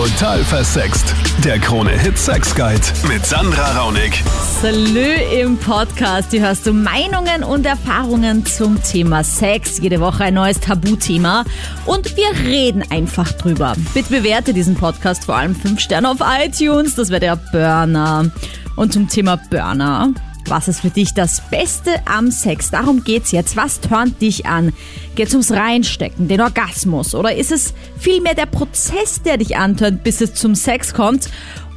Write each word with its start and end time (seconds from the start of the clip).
Total 0.00 0.42
versext. 0.44 1.14
Der 1.44 1.58
Krone-Hit 1.58 2.16
Sex 2.16 2.54
Guide 2.54 2.80
mit 3.06 3.26
Sandra 3.26 3.78
Raunig. 3.78 4.24
Salü 4.62 5.12
im 5.42 5.58
Podcast. 5.58 6.30
Hier 6.30 6.40
hörst 6.40 6.66
du 6.66 6.72
Meinungen 6.72 7.44
und 7.44 7.66
Erfahrungen 7.66 8.46
zum 8.46 8.82
Thema 8.82 9.22
Sex. 9.22 9.76
Jede 9.76 10.00
Woche 10.00 10.24
ein 10.24 10.32
neues 10.32 10.58
Tabuthema. 10.58 11.44
Und 11.84 12.16
wir 12.16 12.30
reden 12.48 12.82
einfach 12.88 13.30
drüber. 13.32 13.74
Bitte 13.92 14.08
bewerte 14.08 14.54
diesen 14.54 14.74
Podcast 14.74 15.26
vor 15.26 15.36
allem 15.36 15.54
5 15.54 15.78
Sterne 15.78 16.08
auf 16.08 16.20
iTunes. 16.20 16.94
Das 16.94 17.10
wäre 17.10 17.20
der 17.20 17.36
Burner. 17.36 18.30
Und 18.76 18.94
zum 18.94 19.06
Thema 19.06 19.36
Burner. 19.50 20.14
Was 20.50 20.66
ist 20.66 20.80
für 20.80 20.90
dich 20.90 21.14
das 21.14 21.42
Beste 21.48 21.92
am 22.06 22.32
Sex? 22.32 22.70
Darum 22.70 23.04
geht's 23.04 23.30
jetzt. 23.30 23.56
Was 23.56 23.80
turnt 23.80 24.20
dich 24.20 24.46
an? 24.46 24.72
Geht's 25.14 25.32
ums 25.32 25.52
Reinstecken, 25.52 26.26
den 26.26 26.40
Orgasmus? 26.40 27.14
Oder 27.14 27.36
ist 27.36 27.52
es 27.52 27.72
vielmehr 27.96 28.34
der 28.34 28.46
Prozess, 28.46 29.22
der 29.22 29.36
dich 29.36 29.56
antörnt, 29.56 30.02
bis 30.02 30.20
es 30.20 30.34
zum 30.34 30.56
Sex 30.56 30.92
kommt? 30.92 31.30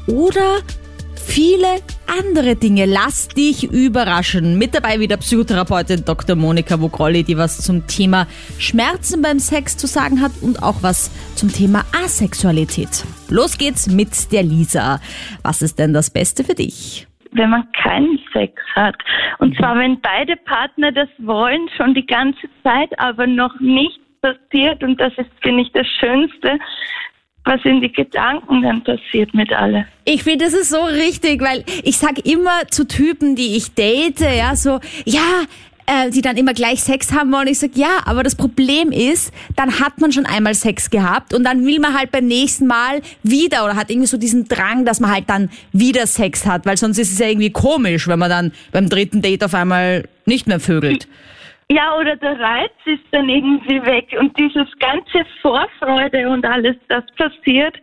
Oder 0.08 0.62
viele 1.24 1.68
andere 2.08 2.56
Dinge. 2.56 2.88
Lass 2.88 3.28
dich 3.28 3.64
überraschen. 3.64 4.58
Mit 4.58 4.74
dabei 4.74 5.00
wieder 5.00 5.18
Psychotherapeutin 5.18 6.04
Dr. 6.04 6.36
Monika 6.36 6.82
Vogrolli, 6.82 7.24
die 7.24 7.38
was 7.38 7.60
zum 7.60 7.86
Thema 7.86 8.26
Schmerzen 8.58 9.22
beim 9.22 9.38
Sex 9.38 9.78
zu 9.78 9.86
sagen 9.86 10.20
hat 10.20 10.32
und 10.42 10.64
auch 10.64 10.78
was 10.82 11.12
zum 11.36 11.54
Thema 11.54 11.86
Asexualität. 12.04 13.06
Los 13.30 13.60
geht's 13.60 13.86
mit 13.86 14.32
der 14.32 14.42
Lisa. 14.42 15.00
Was 15.44 15.62
ist 15.62 15.78
denn 15.78 15.94
das 15.94 16.10
Beste 16.10 16.44
für 16.44 16.56
dich? 16.56 17.08
Wenn 17.34 17.50
man 17.50 17.72
keinen 17.72 18.20
Sex 18.32 18.62
hat. 18.76 18.96
Und 19.40 19.56
zwar, 19.58 19.78
wenn 19.78 20.00
beide 20.02 20.36
Partner 20.38 20.92
das 20.92 21.10
wollen, 21.20 21.70
schon 21.76 21.94
die 21.94 22.06
ganze 22.06 22.48
Zeit, 22.64 22.98
aber 23.00 23.28
noch 23.28 23.60
nichts 23.60 24.00
passiert. 24.22 24.84
Und 24.84 25.00
das 25.00 25.14
ist, 25.18 25.30
finde 25.42 25.64
ich, 25.64 25.72
das 25.74 25.88
Schönste, 26.00 26.58
was 27.46 27.60
in 27.66 27.82
die 27.82 27.92
Gedanken 27.92 28.62
dann 28.62 28.84
passiert 28.84 29.34
mit 29.34 29.52
alle. 29.52 29.86
Ich 30.06 30.24
finde, 30.24 30.46
das 30.46 30.54
ist 30.54 30.70
so 30.70 30.84
richtig, 30.84 31.42
weil 31.42 31.64
ich 31.84 31.98
sag 31.98 32.26
immer 32.26 32.68
zu 32.70 32.88
Typen, 32.88 33.36
die 33.36 33.58
ich 33.58 33.74
date, 33.76 34.22
ja, 34.22 34.56
so, 34.56 34.80
ja, 35.06 35.44
äh, 35.86 36.10
die 36.10 36.22
dann 36.22 36.38
immer 36.38 36.54
gleich 36.54 36.82
Sex 36.82 37.14
haben 37.14 37.32
wollen. 37.32 37.48
Ich 37.48 37.60
sag 37.60 37.76
ja, 37.76 38.00
aber 38.06 38.24
das 38.24 38.36
Problem 38.36 38.92
ist, 38.92 39.34
dann 39.56 39.80
hat 39.80 40.00
man 40.00 40.12
schon 40.12 40.26
einmal 40.26 40.54
Sex 40.54 40.90
gehabt 40.90 41.34
und 41.34 41.44
dann 41.44 41.66
will 41.66 41.80
man 41.80 41.94
halt 41.94 42.12
beim 42.12 42.26
nächsten 42.26 42.68
Mal 42.68 43.02
wieder 43.24 43.66
oder 43.66 43.76
hat 43.76 43.90
irgendwie 43.90 44.08
so 44.08 44.18
diesen 44.18 44.48
Drang, 44.48 44.86
dass 44.86 45.00
man 45.00 45.12
halt 45.12 45.30
dann 45.30 45.50
wieder 45.72 46.08
Sex 46.08 46.46
hat, 46.46 46.66
weil 46.66 46.78
sonst 46.78 47.00
ist 47.00 47.12
es 47.12 47.20
ja 47.20 47.28
irgendwie 47.28 47.52
komisch, 47.52 48.08
wenn 48.08 48.20
man 48.20 48.30
dann 48.30 48.52
beim 48.72 48.90
dritten 48.90 49.22
Date 49.22 49.44
auf 49.44 49.54
einmal 49.54 50.08
nicht 50.26 50.48
mehr 50.48 50.60
vögelt. 50.60 51.08
Ja, 51.72 51.96
oder 51.98 52.16
der 52.18 52.40
Reiz 52.40 52.72
ist 52.86 53.04
dann 53.12 53.30
irgendwie 53.30 53.82
weg 53.86 54.08
und 54.20 54.38
dieses 54.38 54.68
ganze 54.80 55.26
Vorfreude 55.42 56.30
und 56.30 56.46
alles, 56.46 56.76
das 56.88 57.04
passiert, 57.18 57.76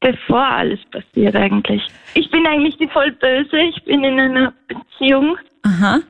bevor 0.00 0.44
alles 0.44 0.80
passiert 0.90 1.36
eigentlich. 1.36 1.82
Ich 2.14 2.30
bin 2.30 2.46
eigentlich 2.46 2.76
die 2.78 2.88
voll 2.88 3.12
böse, 3.12 3.58
ich 3.58 3.82
bin 3.84 4.04
in 4.04 4.18
einer 4.18 4.52
Beziehung. 4.68 5.36
Aha 5.62 6.00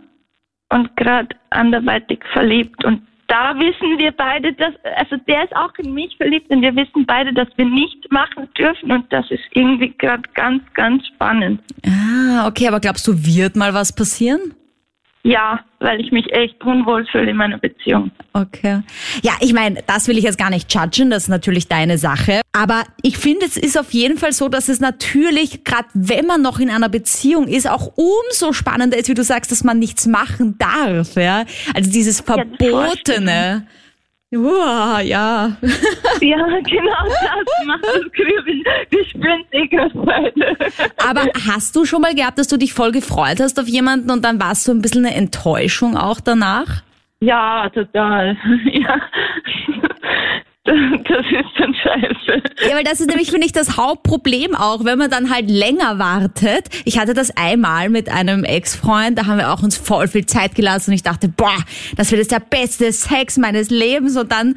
und 0.71 0.97
gerade 0.97 1.29
anderweitig 1.51 2.21
verliebt. 2.33 2.85
Und 2.85 3.03
da 3.29 3.55
wissen 3.55 3.99
wir 3.99 4.11
beide, 4.13 4.53
dass, 4.55 4.75
also 4.97 5.17
der 5.29 5.45
ist 5.45 5.55
auch 5.55 5.73
in 5.79 5.95
mich 5.95 6.17
verliebt 6.17 6.51
und 6.51 6.63
wir 6.63 6.75
wissen 6.75 7.07
beide, 7.07 7.33
dass 7.33 7.49
wir 7.57 7.65
nichts 7.65 8.11
machen 8.11 8.49
dürfen 8.59 8.91
und 8.91 9.13
das 9.13 9.31
ist 9.31 9.43
irgendwie 9.53 9.95
gerade 9.99 10.23
ganz, 10.35 10.63
ganz 10.75 11.07
spannend. 11.07 11.61
Ah, 11.87 12.49
okay, 12.49 12.67
aber 12.67 12.81
glaubst 12.81 13.07
du, 13.07 13.13
wird 13.25 13.55
mal 13.55 13.73
was 13.73 13.93
passieren? 13.93 14.55
Ja, 15.23 15.61
weil 15.81 16.01
ich 16.01 16.13
mich 16.13 16.33
echt 16.33 16.63
unwohl 16.65 17.07
fühle 17.07 17.31
in 17.31 17.37
meiner 17.37 17.59
Beziehung. 17.59 18.11
Okay. 18.33 18.81
Ja, 19.23 19.33
ich 19.41 19.53
meine, 19.53 19.83
das 19.87 20.09
will 20.09 20.17
ich 20.17 20.25
jetzt 20.25 20.39
gar 20.39 20.49
nicht 20.49 20.73
judgen, 20.75 21.11
das 21.11 21.25
ist 21.25 21.29
natürlich 21.29 21.69
deine 21.69 21.99
Sache. 21.99 22.41
Aber 22.53 22.85
ich 23.03 23.19
finde, 23.19 23.45
es 23.45 23.59
ist 23.59 23.79
auf 23.79 23.93
jeden 23.93 24.17
Fall 24.17 24.33
so, 24.33 24.49
dass 24.49 24.71
es 24.71 24.81
natürlich, 24.81 25.65
gerade 25.65 25.89
wenn 25.93 26.25
man 26.27 26.41
noch 26.41 26.59
in 26.59 26.71
einer 26.71 26.89
Beziehung 26.89 27.49
ist, 27.49 27.69
auch 27.69 27.93
umso 27.97 28.55
spannender 28.55 28.97
ist, 28.97 29.11
wie 29.11 29.15
du 29.15 29.23
sagst, 29.23 29.53
dass 29.53 29.63
man 29.63 29.79
nichts 29.79 30.07
machen 30.07 30.57
darf. 30.59 31.17
Ja? 31.17 31.45
Also 31.75 31.91
dieses 31.91 32.21
Verbotene. 32.21 33.31
Ja, 33.31 33.63
Uah, 34.33 35.01
ja. 35.01 35.57
Ja, 36.21 36.37
genau 36.47 37.05
das 37.05 37.67
macht 37.67 37.85
das 37.85 39.07
spüren 39.09 39.45
eh 39.53 39.67
gerade 39.67 39.91
beide. 39.95 40.57
Aber 41.09 41.23
hast 41.49 41.75
du 41.75 41.85
schon 41.85 42.03
mal 42.03 42.15
gehabt, 42.15 42.39
dass 42.39 42.47
du 42.47 42.59
dich 42.59 42.75
voll 42.75 42.93
gefreut 42.93 43.41
hast 43.41 43.59
auf 43.59 43.67
jemanden 43.67 44.11
und 44.11 44.25
dann 44.25 44.39
war 44.39 44.53
es 44.53 44.65
so 44.65 44.73
ein 44.73 44.83
bisschen 44.83 45.07
eine 45.07 45.15
Enttäuschung 45.15 45.97
auch 45.97 46.21
danach? 46.21 46.83
Ja, 47.21 47.69
total. 47.71 48.37
Ja. 48.73 49.01
Das 50.65 51.27
ist 51.27 51.59
dann 51.59 51.75
scheiße. 51.75 52.43
Ja, 52.69 52.77
weil 52.77 52.85
das 52.85 53.01
ist 53.01 53.09
nämlich, 53.09 53.31
finde 53.31 53.47
ich, 53.47 53.53
das 53.53 53.77
Hauptproblem 53.77 54.55
auch, 54.55 54.85
wenn 54.85 54.99
man 54.99 55.11
dann 55.11 55.31
halt 55.31 55.51
länger 55.51 55.99
wartet. 55.99 56.69
Ich 56.85 56.99
hatte 56.99 57.15
das 57.15 57.37
einmal 57.37 57.89
mit 57.89 58.09
einem 58.09 58.45
Ex-Freund, 58.45 59.19
da 59.19 59.27
haben 59.27 59.39
wir 59.39 59.53
auch 59.53 59.63
uns 59.63 59.77
voll 59.77 60.07
viel 60.07 60.27
Zeit 60.27 60.55
gelassen 60.55 60.91
und 60.91 60.95
ich 60.95 61.03
dachte, 61.03 61.29
boah, 61.29 61.57
das 61.97 62.11
wird 62.11 62.21
jetzt 62.21 62.33
der 62.33 62.41
beste 62.41 62.93
Sex 62.93 63.39
meines 63.39 63.71
Lebens 63.71 64.17
und 64.17 64.31
dann 64.31 64.57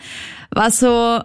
war 0.51 0.69
so, 0.71 1.21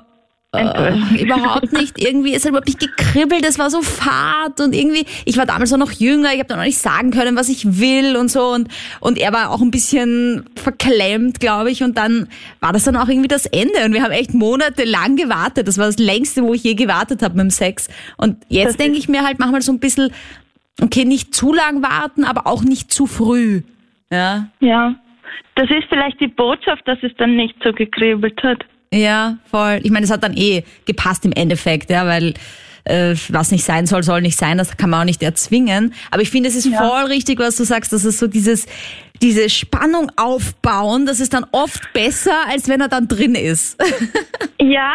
äh, 0.66 1.22
überhaupt 1.22 1.72
nicht. 1.72 2.02
Irgendwie 2.02 2.34
ist 2.34 2.44
er 2.44 2.50
überhaupt 2.50 2.68
nicht 2.68 2.80
gekribbelt. 2.80 3.44
Es 3.44 3.58
war 3.58 3.70
so 3.70 3.82
fad 3.82 4.60
und 4.60 4.74
irgendwie, 4.74 5.06
ich 5.24 5.36
war 5.36 5.46
damals 5.46 5.72
auch 5.72 5.78
noch 5.78 5.92
jünger, 5.92 6.32
ich 6.32 6.38
habe 6.38 6.48
dann 6.48 6.58
noch 6.58 6.64
nicht 6.64 6.78
sagen 6.78 7.10
können, 7.10 7.36
was 7.36 7.48
ich 7.48 7.80
will 7.80 8.16
und 8.16 8.30
so 8.30 8.48
und, 8.48 8.68
und 9.00 9.18
er 9.18 9.32
war 9.32 9.50
auch 9.50 9.60
ein 9.60 9.70
bisschen 9.70 10.44
verklemmt, 10.56 11.40
glaube 11.40 11.70
ich. 11.70 11.82
Und 11.82 11.96
dann 11.96 12.28
war 12.60 12.72
das 12.72 12.84
dann 12.84 12.96
auch 12.96 13.08
irgendwie 13.08 13.28
das 13.28 13.46
Ende 13.46 13.84
und 13.84 13.92
wir 13.92 14.02
haben 14.02 14.12
echt 14.12 14.34
monatelang 14.34 15.16
gewartet. 15.16 15.68
Das 15.68 15.78
war 15.78 15.86
das 15.86 15.98
längste, 15.98 16.42
wo 16.42 16.54
ich 16.54 16.64
je 16.64 16.74
gewartet 16.74 17.22
habe 17.22 17.34
mit 17.34 17.44
dem 17.44 17.50
Sex. 17.50 17.88
Und 18.16 18.36
jetzt 18.48 18.78
denke 18.80 18.98
ich 18.98 19.08
mir 19.08 19.24
halt 19.24 19.38
manchmal 19.38 19.62
so 19.62 19.72
ein 19.72 19.80
bisschen, 19.80 20.12
okay, 20.80 21.04
nicht 21.04 21.34
zu 21.34 21.52
lang 21.52 21.82
warten, 21.82 22.24
aber 22.24 22.46
auch 22.46 22.62
nicht 22.62 22.92
zu 22.92 23.06
früh. 23.06 23.62
Ja. 24.10 24.48
Ja. 24.60 24.94
Das 25.54 25.68
ist 25.70 25.88
vielleicht 25.88 26.20
die 26.20 26.28
Botschaft, 26.28 26.86
dass 26.86 26.98
es 27.02 27.12
dann 27.16 27.34
nicht 27.34 27.56
so 27.64 27.72
gekribbelt 27.72 28.40
hat. 28.42 28.64
Ja, 28.92 29.38
voll. 29.50 29.80
Ich 29.82 29.90
meine, 29.90 30.04
es 30.04 30.10
hat 30.10 30.22
dann 30.22 30.36
eh 30.36 30.64
gepasst 30.86 31.24
im 31.24 31.32
Endeffekt, 31.32 31.90
ja, 31.90 32.06
weil 32.06 32.34
äh, 32.84 33.14
was 33.28 33.50
nicht 33.50 33.64
sein 33.64 33.86
soll, 33.86 34.02
soll 34.02 34.22
nicht 34.22 34.38
sein. 34.38 34.58
Das 34.58 34.76
kann 34.76 34.90
man 34.90 35.00
auch 35.00 35.04
nicht 35.04 35.22
erzwingen. 35.22 35.94
Aber 36.10 36.22
ich 36.22 36.30
finde, 36.30 36.48
es 36.48 36.56
ist 36.56 36.66
ja. 36.66 36.78
voll 36.78 37.04
richtig, 37.04 37.38
was 37.38 37.56
du 37.56 37.64
sagst, 37.64 37.92
dass 37.92 38.04
es 38.04 38.18
so 38.18 38.26
dieses 38.26 38.66
diese 39.22 39.50
Spannung 39.50 40.12
aufbauen, 40.16 41.06
das 41.06 41.20
ist 41.20 41.34
dann 41.34 41.44
oft 41.52 41.92
besser, 41.92 42.36
als 42.48 42.68
wenn 42.68 42.80
er 42.80 42.88
dann 42.88 43.08
drin 43.08 43.34
ist. 43.34 43.82
ja. 44.60 44.92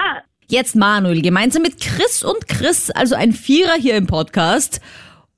Jetzt 0.48 0.76
Manuel, 0.76 1.22
gemeinsam 1.22 1.62
mit 1.62 1.82
Chris 1.82 2.24
und 2.24 2.48
Chris, 2.48 2.92
also 2.92 3.16
ein 3.16 3.32
Vierer 3.34 3.76
hier 3.78 3.96
im 3.96 4.08
Podcast. 4.08 4.82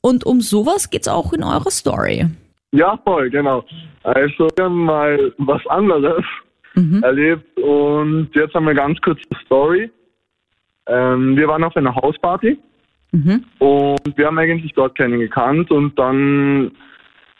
Und 0.02 0.26
um 0.26 0.42
sowas 0.42 0.90
geht's 0.90 1.08
auch 1.08 1.34
in 1.34 1.44
eurer 1.44 1.72
Story. 1.72 2.28
Ja, 2.74 3.00
voll, 3.04 3.30
genau. 3.30 3.64
Also 4.04 4.48
mal 4.70 5.34
was 5.38 5.66
anderes 5.68 6.24
mhm. 6.76 7.04
erlebt. 7.04 7.60
Und 7.60 8.30
jetzt 8.34 8.54
haben 8.54 8.66
wir 8.66 8.74
ganz 8.74 9.00
kurz 9.02 9.20
eine 9.30 9.40
Story. 9.46 9.92
Ähm, 10.88 11.36
wir 11.36 11.48
waren 11.48 11.64
auf 11.64 11.76
einer 11.76 11.96
Hausparty 11.96 12.58
mhm. 13.12 13.44
und 13.60 14.18
wir 14.18 14.28
haben 14.28 14.38
eigentlich 14.38 14.74
dort 14.74 14.98
keinen 14.98 15.20
gekannt 15.20 15.72
und 15.72 15.98
dann 15.98 16.72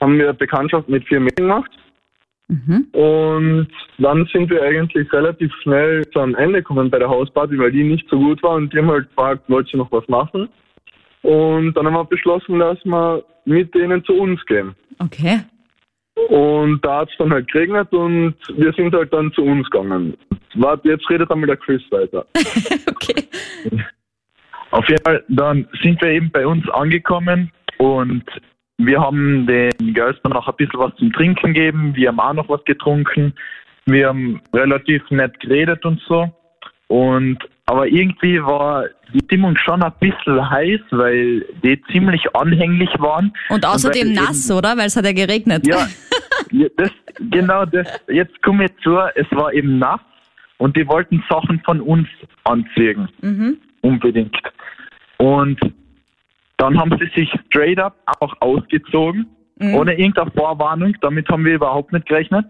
haben 0.02 0.18
wir 0.18 0.34
Bekanntschaft 0.34 0.90
mit 0.90 1.08
vier 1.08 1.20
Mädchen 1.20 1.48
gemacht. 1.48 1.72
Mhm. 2.48 2.88
Und 2.92 3.68
dann 3.98 4.28
sind 4.32 4.50
wir 4.50 4.62
eigentlich 4.62 5.12
relativ 5.12 5.52
schnell 5.62 6.04
zu 6.12 6.20
einem 6.20 6.36
Ende 6.36 6.60
gekommen 6.60 6.90
bei 6.90 7.00
der 7.00 7.10
Hausparty, 7.10 7.58
weil 7.58 7.72
die 7.72 7.84
nicht 7.84 8.08
so 8.10 8.18
gut 8.18 8.42
war 8.44 8.56
und 8.56 8.72
die 8.74 8.78
haben 8.78 8.90
halt 8.90 9.10
gefragt, 9.10 9.44
wollt 9.48 9.72
ihr 9.74 9.78
noch 9.78 9.92
was 9.92 10.08
machen? 10.08 10.50
Und 11.22 11.74
dann 11.74 11.88
haben 11.88 11.96
wir 11.96 12.06
beschlossen, 12.06 12.60
dass 12.60 12.78
wir 12.86 13.24
mit 13.46 13.74
denen 13.74 14.04
zu 14.04 14.14
uns 14.14 14.44
gehen. 14.46 14.76
Okay. 15.00 15.40
Und 16.30 16.84
da 16.84 17.00
hat 17.02 17.10
es 17.12 17.18
dann 17.18 17.32
halt 17.32 17.52
geregnet 17.52 17.92
und 17.92 18.36
wir 18.56 18.72
sind 18.74 18.94
halt 18.94 19.12
dann 19.14 19.32
zu 19.34 19.44
uns 19.44 19.70
gegangen. 19.70 20.16
Warte, 20.56 20.88
jetzt 20.88 21.10
redet 21.10 21.30
einmal 21.30 21.48
der 21.48 21.58
Chris 21.58 21.82
weiter. 21.92 22.26
okay. 22.90 23.28
Auf 24.72 24.88
jeden 24.90 25.04
Fall, 25.04 25.24
dann 25.28 25.68
sind 25.82 26.02
wir 26.02 26.10
eben 26.10 26.32
bei 26.32 26.48
uns 26.48 26.68
angekommen 26.70 27.52
und 27.78 28.24
wir 28.78 29.00
haben 29.00 29.46
den 29.48 29.94
Girls 29.94 30.18
dann 30.24 30.34
noch 30.34 30.48
ein 30.48 30.56
bisschen 30.58 30.80
was 30.80 30.96
zum 30.96 31.12
Trinken 31.14 31.54
gegeben. 31.54 31.96
Wir 31.96 32.10
haben 32.10 32.20
auch 32.20 32.34
noch 32.34 32.50
was 32.50 32.64
getrunken. 32.66 33.34
Wir 33.86 34.08
haben 34.08 34.42
relativ 34.54 35.10
nett 35.12 35.40
geredet 35.40 35.86
und 35.86 36.02
so. 36.08 36.30
Und 36.88 37.38
aber 37.68 37.88
irgendwie 37.88 38.42
war 38.42 38.86
die 39.14 39.20
Stimmung 39.26 39.58
schon 39.58 39.82
ein 39.82 39.92
bisschen 40.00 40.50
heiß, 40.50 40.82
weil 40.92 41.46
die 41.64 41.82
ziemlich 41.92 42.24
anhänglich 42.36 42.90
waren. 43.00 43.34
Und 43.50 43.66
außerdem 43.66 44.10
und 44.10 44.14
nass, 44.14 44.50
eben, 44.50 44.58
oder? 44.58 44.78
Weil 44.78 44.86
es 44.88 44.96
hat 44.96 45.06
ja 45.06 45.14
geregnet. 45.14 45.66
Ja, 45.66 45.88
das, 46.78 46.92
genau 47.32 47.66
das. 47.66 47.88
Jetzt 48.08 48.42
komme 48.44 48.66
ich 48.66 48.72
zu, 48.84 48.98
es 49.16 49.26
war 49.32 49.52
eben 49.54 49.80
nass 49.80 50.00
und 50.58 50.78
die 50.78 50.88
wollten 50.88 51.24
Sachen 51.28 51.60
von 51.62 51.82
uns 51.82 52.08
anziehen. 52.44 53.10
Mhm. 53.22 53.58
Unbedingt. 53.82 54.38
Und 55.18 55.60
dann 56.58 56.80
haben 56.80 56.98
sie 57.00 57.10
sich 57.20 57.30
straight 57.48 57.80
up 57.80 57.96
auch 58.20 58.34
ausgezogen, 58.42 59.28
mhm. 59.60 59.74
ohne 59.74 59.98
irgendeine 59.98 60.32
Vorwarnung. 60.32 60.96
Damit 61.02 61.28
haben 61.30 61.46
wir 61.46 61.56
überhaupt 61.56 61.94
nicht 61.94 62.08
gerechnet. 62.08 62.46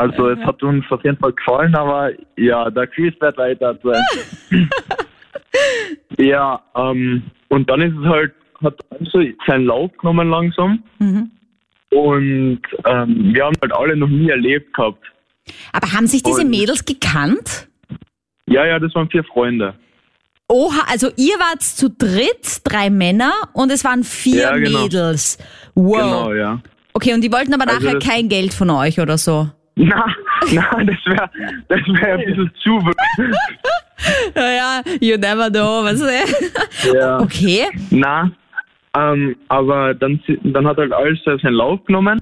Also 0.00 0.28
es 0.30 0.38
hat 0.46 0.62
uns 0.62 0.84
auf 0.90 1.04
jeden 1.04 1.18
Fall 1.18 1.32
gefallen, 1.32 1.74
aber 1.74 2.10
ja, 2.36 2.70
der 2.70 2.86
Chris 2.86 3.14
wird 3.20 3.36
weiter 3.36 3.78
sein. 3.82 4.68
Ja, 6.18 6.60
ähm, 6.76 7.22
und 7.48 7.68
dann 7.70 7.80
ist 7.80 7.96
es 7.98 8.04
halt, 8.06 8.32
hat 8.62 8.74
so 9.10 9.20
seinen 9.46 9.64
Lauf 9.66 9.90
genommen 9.98 10.28
langsam. 10.30 10.82
Mhm. 10.98 11.30
Und 11.90 12.60
ähm, 12.84 13.34
wir 13.34 13.44
haben 13.44 13.56
halt 13.62 13.72
alle 13.72 13.96
noch 13.96 14.08
nie 14.08 14.28
erlebt 14.28 14.72
gehabt. 14.74 15.02
Aber 15.72 15.92
haben 15.92 16.06
sich 16.06 16.22
diese 16.22 16.42
Und- 16.42 16.50
Mädels 16.50 16.84
gekannt? 16.84 17.68
Ja, 18.46 18.66
ja, 18.66 18.78
das 18.78 18.94
waren 18.94 19.08
vier 19.08 19.24
Freunde. 19.24 19.74
Oha, 20.48 20.84
also 20.90 21.08
ihr 21.16 21.34
wart 21.38 21.62
zu 21.62 21.88
dritt, 21.88 22.60
drei 22.64 22.90
Männer 22.90 23.32
und 23.54 23.70
es 23.70 23.84
waren 23.84 24.02
vier 24.04 24.42
Ja, 24.42 24.56
genau. 24.56 24.82
Mädels. 24.82 25.38
Wow. 25.74 25.94
Genau, 25.96 26.32
ja. 26.34 26.60
Okay, 26.92 27.14
und 27.14 27.22
die 27.22 27.32
wollten 27.32 27.54
aber 27.54 27.68
Also 27.72 27.86
nachher 27.86 27.98
kein 28.00 28.28
Geld 28.28 28.52
von 28.52 28.68
euch 28.70 28.98
oder 29.00 29.16
so. 29.16 29.48
Na, 29.82 30.04
na, 30.52 30.84
das 30.84 30.96
wäre 31.06 31.30
das 31.68 31.80
wär 31.86 32.14
ein 32.14 32.24
bisschen 32.24 32.50
zu. 32.62 32.78
Naja, 34.34 34.82
you 35.00 35.16
never 35.18 35.50
know, 35.50 35.84
was 35.84 36.00
Ja. 36.92 37.20
Okay. 37.20 37.66
Na, 37.90 38.30
ähm, 38.96 39.36
aber 39.48 39.94
dann, 39.94 40.20
dann 40.42 40.66
hat 40.66 40.78
halt 40.78 40.92
alles 40.92 41.18
seinen 41.24 41.54
Lauf 41.54 41.84
genommen. 41.84 42.20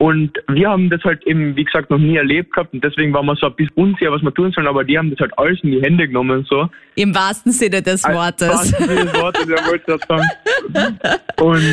Und 0.00 0.38
wir 0.46 0.70
haben 0.70 0.88
das 0.90 1.02
halt 1.02 1.26
eben, 1.26 1.56
wie 1.56 1.64
gesagt, 1.64 1.90
noch 1.90 1.98
nie 1.98 2.16
erlebt 2.16 2.52
gehabt 2.52 2.72
und 2.72 2.84
deswegen 2.84 3.12
waren 3.12 3.26
wir 3.26 3.34
so 3.34 3.46
ein 3.46 3.56
bisschen 3.56 3.74
unsicher, 3.74 4.12
was 4.12 4.22
wir 4.22 4.32
tun 4.32 4.52
sollen, 4.52 4.68
aber 4.68 4.84
die 4.84 4.96
haben 4.96 5.10
das 5.10 5.18
halt 5.18 5.36
alles 5.36 5.58
in 5.64 5.72
die 5.72 5.82
Hände 5.82 6.06
genommen 6.06 6.46
so. 6.48 6.68
Im 6.94 7.12
wahrsten 7.12 7.50
Sinne 7.50 7.82
des 7.82 8.04
Wortes. 8.04 8.48
Was 8.48 8.76
für 8.76 9.00
ein 9.00 9.12
Wort, 9.14 9.36
der 9.38 9.58
wollte 9.66 9.98
das 9.98 10.00
sagen. 10.06 11.00
Und 11.40 11.64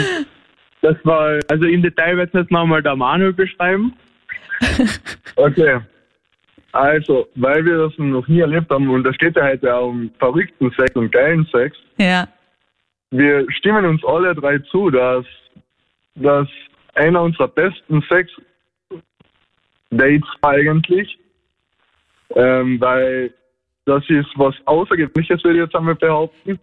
das 0.81 0.95
war, 1.03 1.39
also 1.49 1.65
im 1.65 1.83
Detail 1.83 2.17
wird 2.17 2.33
es 2.33 2.41
jetzt 2.41 2.51
nochmal 2.51 2.81
der 2.81 2.95
Manuel 2.95 3.33
beschreiben. 3.33 3.93
Okay. 5.35 5.79
Also, 6.71 7.27
weil 7.35 7.63
wir 7.65 7.77
das 7.87 7.93
noch 7.97 8.27
nie 8.27 8.39
erlebt 8.41 8.69
haben, 8.69 8.89
und 8.89 9.03
da 9.03 9.13
steht 9.13 9.35
ja 9.37 9.45
heute 9.45 9.73
auch 9.73 9.87
um 9.89 10.11
verrückten 10.19 10.71
Sex 10.77 10.93
und 10.95 11.11
geilen 11.11 11.45
Sex, 11.51 11.77
Ja. 11.97 12.27
wir 13.11 13.45
stimmen 13.51 13.85
uns 13.85 14.03
alle 14.03 14.35
drei 14.35 14.59
zu, 14.59 14.89
dass, 14.89 15.25
dass 16.15 16.47
einer 16.95 17.21
unserer 17.21 17.47
besten 17.47 18.01
Sex-Dates 18.09 19.01
eigentlich, 20.41 21.17
ähm, 22.35 22.81
weil 22.81 23.33
das 23.85 24.03
ist 24.09 24.27
was 24.35 24.55
Außergewöhnliches, 24.65 25.43
würde 25.43 25.59
ich 25.59 25.65
jetzt 25.65 25.75
einmal 25.75 25.95
behaupten. 25.95 26.59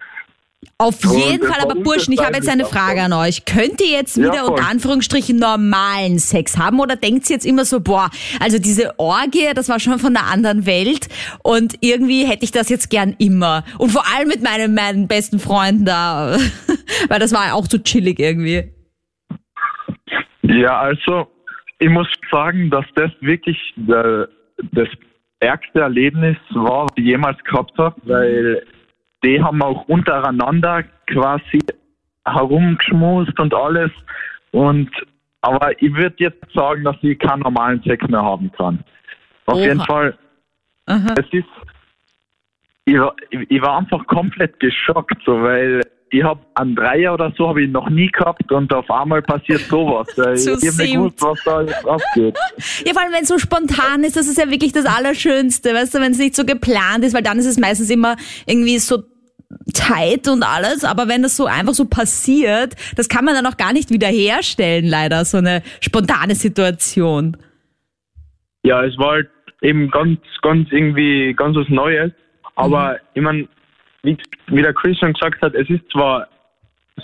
Auf 0.78 1.04
Und 1.04 1.16
jeden 1.18 1.46
Fall, 1.46 1.60
aber 1.60 1.74
Burschen, 1.80 2.12
ich 2.12 2.20
habe 2.24 2.34
jetzt 2.36 2.48
eine 2.48 2.64
Frage 2.64 3.02
an 3.02 3.12
euch. 3.12 3.44
Könnt 3.44 3.80
ihr 3.80 3.88
jetzt 3.90 4.16
Ja, 4.16 4.24
wieder 4.24 4.44
voll. 4.44 4.50
unter 4.50 4.68
Anführungsstrichen 4.68 5.36
normalen 5.38 6.18
Sex 6.18 6.58
haben 6.58 6.80
oder 6.80 6.96
denkt 6.96 7.28
ihr 7.30 7.34
jetzt 7.34 7.46
immer 7.46 7.64
so, 7.64 7.80
boah, 7.80 8.10
also 8.40 8.58
diese 8.58 8.98
Orgie, 8.98 9.52
das 9.54 9.68
war 9.68 9.78
schon 9.78 9.98
von 9.98 10.16
einer 10.16 10.26
anderen 10.26 10.66
Welt 10.66 11.08
und 11.42 11.74
irgendwie 11.80 12.24
hätte 12.26 12.44
ich 12.44 12.52
das 12.52 12.68
jetzt 12.68 12.90
gern 12.90 13.14
immer. 13.18 13.64
Und 13.78 13.90
vor 13.90 14.04
allem 14.16 14.28
mit 14.28 14.42
meinen, 14.42 14.74
meinen 14.74 15.06
besten 15.08 15.38
Freunden 15.38 15.84
da, 15.84 16.36
weil 17.08 17.20
das 17.20 17.32
war 17.32 17.54
auch 17.54 17.66
so 17.68 17.78
chillig 17.78 18.18
irgendwie. 18.18 18.72
Ja, 20.42 20.80
also 20.80 21.28
ich 21.78 21.88
muss 21.90 22.08
sagen, 22.30 22.70
dass 22.70 22.84
das 22.96 23.10
wirklich 23.20 23.56
das 23.76 24.88
ärgste 25.40 25.80
Erlebnis 25.80 26.36
war, 26.50 26.84
was 26.84 26.92
ich 26.96 27.04
jemals 27.04 27.42
gehabt 27.44 27.76
habe, 27.78 27.96
weil 28.04 28.64
die 29.24 29.42
haben 29.42 29.62
auch 29.62 29.86
untereinander 29.88 30.84
quasi 31.06 31.60
herumgeschmust 32.24 33.38
und 33.38 33.54
alles. 33.54 33.90
Und 34.50 34.90
aber 35.40 35.80
ich 35.82 35.92
würde 35.94 36.14
jetzt 36.18 36.52
sagen, 36.54 36.84
dass 36.84 36.96
ich 37.02 37.18
keinen 37.18 37.40
normalen 37.40 37.82
Sex 37.82 38.06
mehr 38.08 38.22
haben 38.22 38.50
kann. 38.52 38.84
Auf 39.46 39.56
Oha. 39.56 39.64
jeden 39.64 39.80
Fall. 39.80 40.16
Aha. 40.86 41.14
Es 41.18 41.26
ist 41.32 41.48
ich 42.84 42.98
war, 42.98 43.14
ich 43.30 43.62
war 43.62 43.78
einfach 43.78 44.06
komplett 44.06 44.58
geschockt, 44.58 45.16
so, 45.24 45.40
weil 45.42 45.82
ich 46.10 46.22
habe 46.22 46.40
einen 46.54 46.76
Dreier 46.76 47.14
oder 47.14 47.32
so 47.38 47.48
habe 47.48 47.62
ich 47.62 47.70
noch 47.70 47.88
nie 47.88 48.10
gehabt 48.10 48.52
und 48.52 48.72
auf 48.74 48.90
einmal 48.90 49.22
passiert 49.22 49.60
sowas. 49.60 50.06
Ich 50.16 50.46
habe 50.46 50.82
nicht 50.82 50.92
gewusst, 50.92 51.22
was 51.22 51.42
da 51.44 51.62
jetzt 51.62 51.86
abgeht. 51.86 52.36
Ja, 52.84 52.92
vor 52.92 53.02
allem, 53.02 53.12
wenn 53.12 53.22
es 53.22 53.28
so 53.28 53.38
spontan 53.38 54.04
ist, 54.04 54.16
das 54.16 54.26
ist 54.26 54.36
ja 54.36 54.50
wirklich 54.50 54.72
das 54.72 54.84
Allerschönste, 54.84 55.72
weißt 55.72 55.94
du, 55.94 56.00
wenn 56.00 56.12
es 56.12 56.18
nicht 56.18 56.36
so 56.36 56.44
geplant 56.44 57.04
ist, 57.04 57.14
weil 57.14 57.22
dann 57.22 57.38
ist 57.38 57.46
es 57.46 57.58
meistens 57.58 57.88
immer 57.88 58.16
irgendwie 58.46 58.78
so 58.78 59.02
tight 59.74 60.28
und 60.28 60.42
alles, 60.42 60.84
aber 60.84 61.08
wenn 61.08 61.22
das 61.22 61.36
so 61.36 61.46
einfach 61.46 61.74
so 61.74 61.86
passiert, 61.86 62.74
das 62.96 63.08
kann 63.08 63.24
man 63.24 63.34
dann 63.34 63.46
auch 63.46 63.56
gar 63.56 63.72
nicht 63.72 63.90
wiederherstellen, 63.90 64.86
leider, 64.86 65.24
so 65.24 65.38
eine 65.38 65.62
spontane 65.80 66.34
Situation. 66.34 67.36
Ja, 68.64 68.84
es 68.84 68.96
war 68.98 69.12
halt 69.12 69.30
eben 69.62 69.90
ganz, 69.90 70.18
ganz 70.42 70.70
irgendwie 70.70 71.34
ganz 71.34 71.56
was 71.56 71.68
Neues. 71.68 72.12
Aber 72.56 72.98
ich 73.14 73.22
meine, 73.22 73.48
wie, 74.02 74.16
wie 74.48 74.62
der 74.62 74.74
Chris 74.74 74.98
schon 74.98 75.12
gesagt 75.14 75.40
hat, 75.42 75.54
es 75.54 75.68
ist 75.70 75.88
zwar 75.90 76.28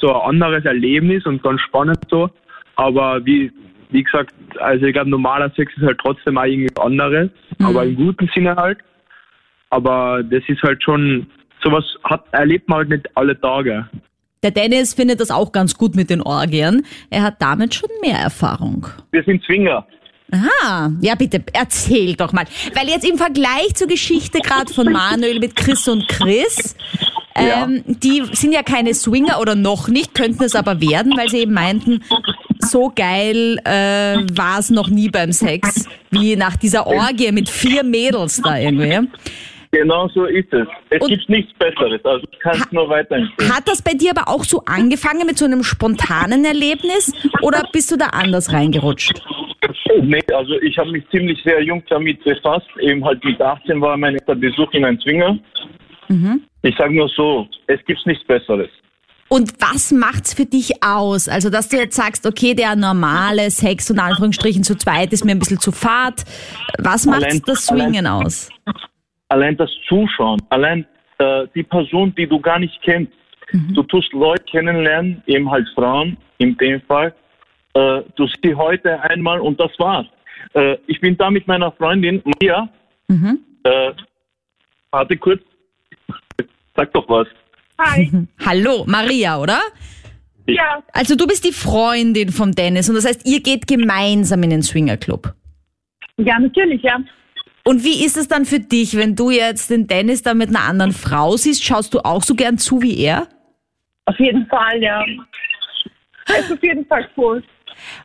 so 0.01 0.15
ein 0.15 0.29
anderes 0.29 0.65
Erlebnis 0.65 1.25
und 1.25 1.43
ganz 1.43 1.61
spannend 1.63 1.99
so, 2.11 2.31
aber 2.77 3.25
wie, 3.25 3.51
wie 3.91 4.03
gesagt, 4.03 4.35
also 4.59 4.85
ich 4.85 4.93
glaube, 4.93 5.11
normaler 5.11 5.51
Sex 5.55 5.73
ist 5.77 5.83
halt 5.83 5.99
trotzdem 5.99 6.37
auch 6.37 6.45
irgendwie 6.45 6.81
anderes, 6.81 7.31
aber 7.61 7.85
im 7.85 7.97
guten 7.97 8.29
Sinne 8.35 8.55
halt. 8.57 8.79
Aber 9.71 10.23
das 10.23 10.43
ist 10.47 10.63
halt 10.63 10.83
schon, 10.83 11.27
sowas 11.63 11.85
hat, 12.05 12.25
erlebt 12.33 12.69
man 12.69 12.79
halt 12.79 12.89
nicht 12.91 13.17
alle 13.17 13.39
Tage. 13.41 13.89
Der 14.43 14.53
Dennis 14.53 14.95
findet 14.95 15.21
das 15.21 15.31
auch 15.31 15.51
ganz 15.51 15.77
gut 15.77 15.97
mit 15.97 16.11
den 16.11 16.23
Orgien. 16.23 16.87
Er 17.11 17.23
hat 17.23 17.43
damit 17.43 17.75
schon 17.75 17.91
mehr 18.01 18.19
Erfahrung. 18.19 18.87
Wir 19.11 19.25
sind 19.25 19.43
Zwinger. 19.45 19.85
Ah, 20.31 20.91
ja 21.01 21.15
bitte, 21.15 21.43
erzähl 21.53 22.15
doch 22.15 22.33
mal. 22.33 22.45
Weil 22.75 22.89
jetzt 22.89 23.09
im 23.09 23.17
Vergleich 23.17 23.75
zur 23.75 23.87
Geschichte 23.87 24.41
gerade 24.41 24.73
von 24.73 24.93
Manuel 24.93 25.41
mit 25.41 25.57
Chris 25.57 25.89
und 25.89 26.07
Chris, 26.07 26.77
ähm, 27.35 27.83
die 27.87 28.23
sind 28.33 28.53
ja 28.53 28.63
keine 28.63 28.93
Swinger 28.93 29.41
oder 29.41 29.55
noch 29.55 29.89
nicht, 29.89 30.15
könnten 30.15 30.45
es 30.45 30.55
aber 30.55 30.81
werden, 30.81 31.15
weil 31.17 31.31
sie 31.31 31.39
eben 31.39 31.55
meinten, 31.55 32.03
so 32.59 32.93
geil 32.95 33.59
äh, 33.65 34.19
war 34.37 34.59
es 34.59 34.69
noch 34.71 34.89
nie 34.89 35.09
beim 35.09 35.33
Sex, 35.33 35.89
wie 36.11 36.37
nach 36.37 36.57
dieser 36.57 36.87
Orgie 36.87 37.33
mit 37.33 37.49
vier 37.49 37.83
Mädels 37.83 38.43
da 38.43 38.59
irgendwie. 38.59 39.09
Genau 39.71 40.09
so 40.09 40.25
ist 40.25 40.53
es. 40.53 40.67
Es 40.91 41.01
Und- 41.03 41.09
gibt 41.09 41.29
nichts 41.29 41.53
Besseres. 41.59 42.03
Also 42.05 42.27
ich 42.31 42.39
kann 42.39 42.57
es 42.57 42.73
nur 42.73 42.89
weiterempfehlen. 42.89 43.55
Hat 43.55 43.69
das 43.69 43.83
bei 43.83 43.93
dir 43.93 44.13
aber 44.17 44.29
auch 44.33 44.45
so 44.45 44.63
angefangen 44.65 45.27
mit 45.27 45.37
so 45.39 45.45
einem 45.45 45.63
spontanen 45.63 46.45
Erlebnis 46.45 47.13
oder 47.43 47.63
bist 47.73 47.91
du 47.91 47.97
da 47.97 48.07
anders 48.07 48.53
reingerutscht? 48.53 49.21
Nee, 50.03 50.23
also 50.35 50.55
ich 50.63 50.79
habe 50.79 50.91
mich 50.93 51.05
ziemlich 51.11 51.43
sehr 51.43 51.63
jung 51.63 51.83
damit 51.91 52.23
befasst. 52.25 52.67
Eben 52.81 53.05
halt 53.05 53.23
mit 53.25 53.41
18 53.41 53.81
war 53.81 53.97
mein 53.97 54.15
erster 54.15 54.35
Besuch 54.35 54.73
in 54.73 54.85
ein 54.85 54.99
Zwinger. 55.01 55.39
Ich 56.63 56.75
sage 56.77 56.95
nur 56.97 57.09
so, 57.15 57.47
es 57.67 57.79
gibt 57.87 58.07
nichts 58.07 58.25
Besseres. 58.27 58.71
Und 59.29 59.53
was 59.61 59.93
macht's 59.93 60.33
für 60.33 60.47
dich 60.47 60.83
aus? 60.83 61.29
Also, 61.29 61.51
dass 61.51 61.69
du 61.69 61.77
jetzt 61.77 61.97
sagst, 61.97 62.25
okay, 62.27 62.55
der 62.55 62.75
normale 62.77 63.51
Sex 63.51 63.91
und 63.91 63.99
Anführungsstrichen 63.99 64.65
zu 64.65 64.75
zweit 64.79 65.13
ist 65.13 65.27
mir 65.27 65.33
ein 65.33 65.39
bisschen 65.39 65.61
zu 65.61 65.71
fad. 65.71 66.25
Was 66.79 67.05
macht 67.05 67.25
Allein- 67.25 67.43
das 67.45 67.67
Swingen 67.67 68.07
aus? 68.07 68.49
Allein 69.29 69.57
das 69.57 69.71
Zuschauen, 69.89 70.41
allein 70.51 70.87
äh, 71.19 71.47
die 71.55 71.63
Person, 71.63 72.15
die 72.17 72.27
du 72.27 72.41
gar 72.41 72.59
nicht 72.59 72.81
kennst. 72.83 73.13
Du 73.73 73.83
tust 73.83 74.13
Leute 74.13 74.43
kennenlernen, 74.45 75.23
eben 75.27 75.51
halt 75.51 75.67
Frauen 75.75 76.19
in 76.37 76.55
dem 76.59 76.83
Fall. 76.83 77.15
Äh, 77.75 78.03
du 78.17 78.27
siehst 78.27 78.39
sie 78.43 78.55
heute 78.55 79.01
einmal 79.03 79.41
und 79.41 79.59
das 79.59 79.71
war's. 79.79 80.07
Äh, 80.55 80.77
ich 80.87 81.01
bin 81.01 81.17
da 81.17 81.31
mit 81.31 81.47
meiner 81.47 81.73
Freundin 81.73 82.23
Maria. 82.25 82.69
Äh, 83.65 83.93
warte 84.91 85.17
kurz. 85.17 85.43
Sag 86.77 86.93
doch 86.93 87.09
was. 87.09 87.27
Hi. 87.81 88.11
Hallo, 88.45 88.85
Maria, 88.87 89.39
oder? 89.39 89.61
Ja, 90.47 90.83
Also, 90.93 91.15
du 91.17 91.27
bist 91.27 91.45
die 91.45 91.53
Freundin 91.53 92.31
von 92.31 92.53
Dennis 92.53 92.89
und 92.89 92.95
das 92.97 93.07
heißt, 93.07 93.27
ihr 93.27 93.41
geht 93.43 93.67
gemeinsam 93.67 94.43
in 94.43 94.51
den 94.51 94.63
Swingerclub. 94.63 95.35
ja, 96.19 96.39
natürlich, 96.39 96.83
ja. 96.83 96.99
Und 97.69 97.85
wie 97.85 98.03
ist 98.03 98.17
es 98.17 98.29
dann 98.29 98.47
für 98.47 98.61
dich, 98.61 98.97
wenn 98.97 99.15
du 99.15 99.29
jetzt 99.29 99.69
den 99.69 99.87
Dennis 99.87 100.23
da 100.23 100.33
mit 100.33 100.49
einer 100.49 100.65
anderen 100.65 100.93
Frau 100.93 101.37
siehst? 101.37 101.63
Schaust 101.63 101.93
du 101.93 101.99
auch 101.99 102.23
so 102.23 102.35
gern 102.35 102.57
zu 102.57 102.81
wie 102.81 102.99
er? 102.99 103.29
Auf 104.07 104.19
jeden 104.19 104.47
Fall, 104.47 104.83
ja. 104.83 105.05
Es 106.29 106.47
ist 106.47 106.53
auf 106.53 106.63
jeden 106.63 106.87
Fall 106.87 107.07
cool. 107.19 107.45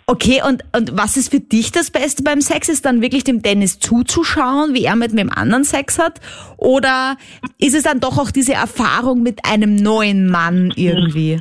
Okay, 0.06 0.42
und, 0.46 0.66
und 0.76 0.98
was 0.98 1.16
ist 1.16 1.32
für 1.32 1.40
dich 1.40 1.72
das 1.72 1.92
Beste 1.92 2.24
beim 2.24 2.42
Sex? 2.42 2.68
Ist 2.68 2.84
dann 2.84 3.02
wirklich 3.02 3.24
dem 3.24 3.42
Dennis 3.42 3.80
zuzuschauen, 3.80 4.74
wie 4.74 4.84
er 4.84 4.98
mit 4.98 5.18
dem 5.18 5.32
anderen 5.32 5.64
Sex 5.64 5.98
hat? 5.98 6.20
Oder 6.58 7.16
ist 7.58 7.74
es 7.74 7.84
dann 7.84 8.02
doch 8.02 8.18
auch 8.18 8.32
diese 8.32 8.56
Erfahrung 8.56 9.24
mit 9.24 9.46
einem 9.46 9.78
neuen 9.78 10.30
Mann 10.30 10.74
irgendwie? 10.76 11.40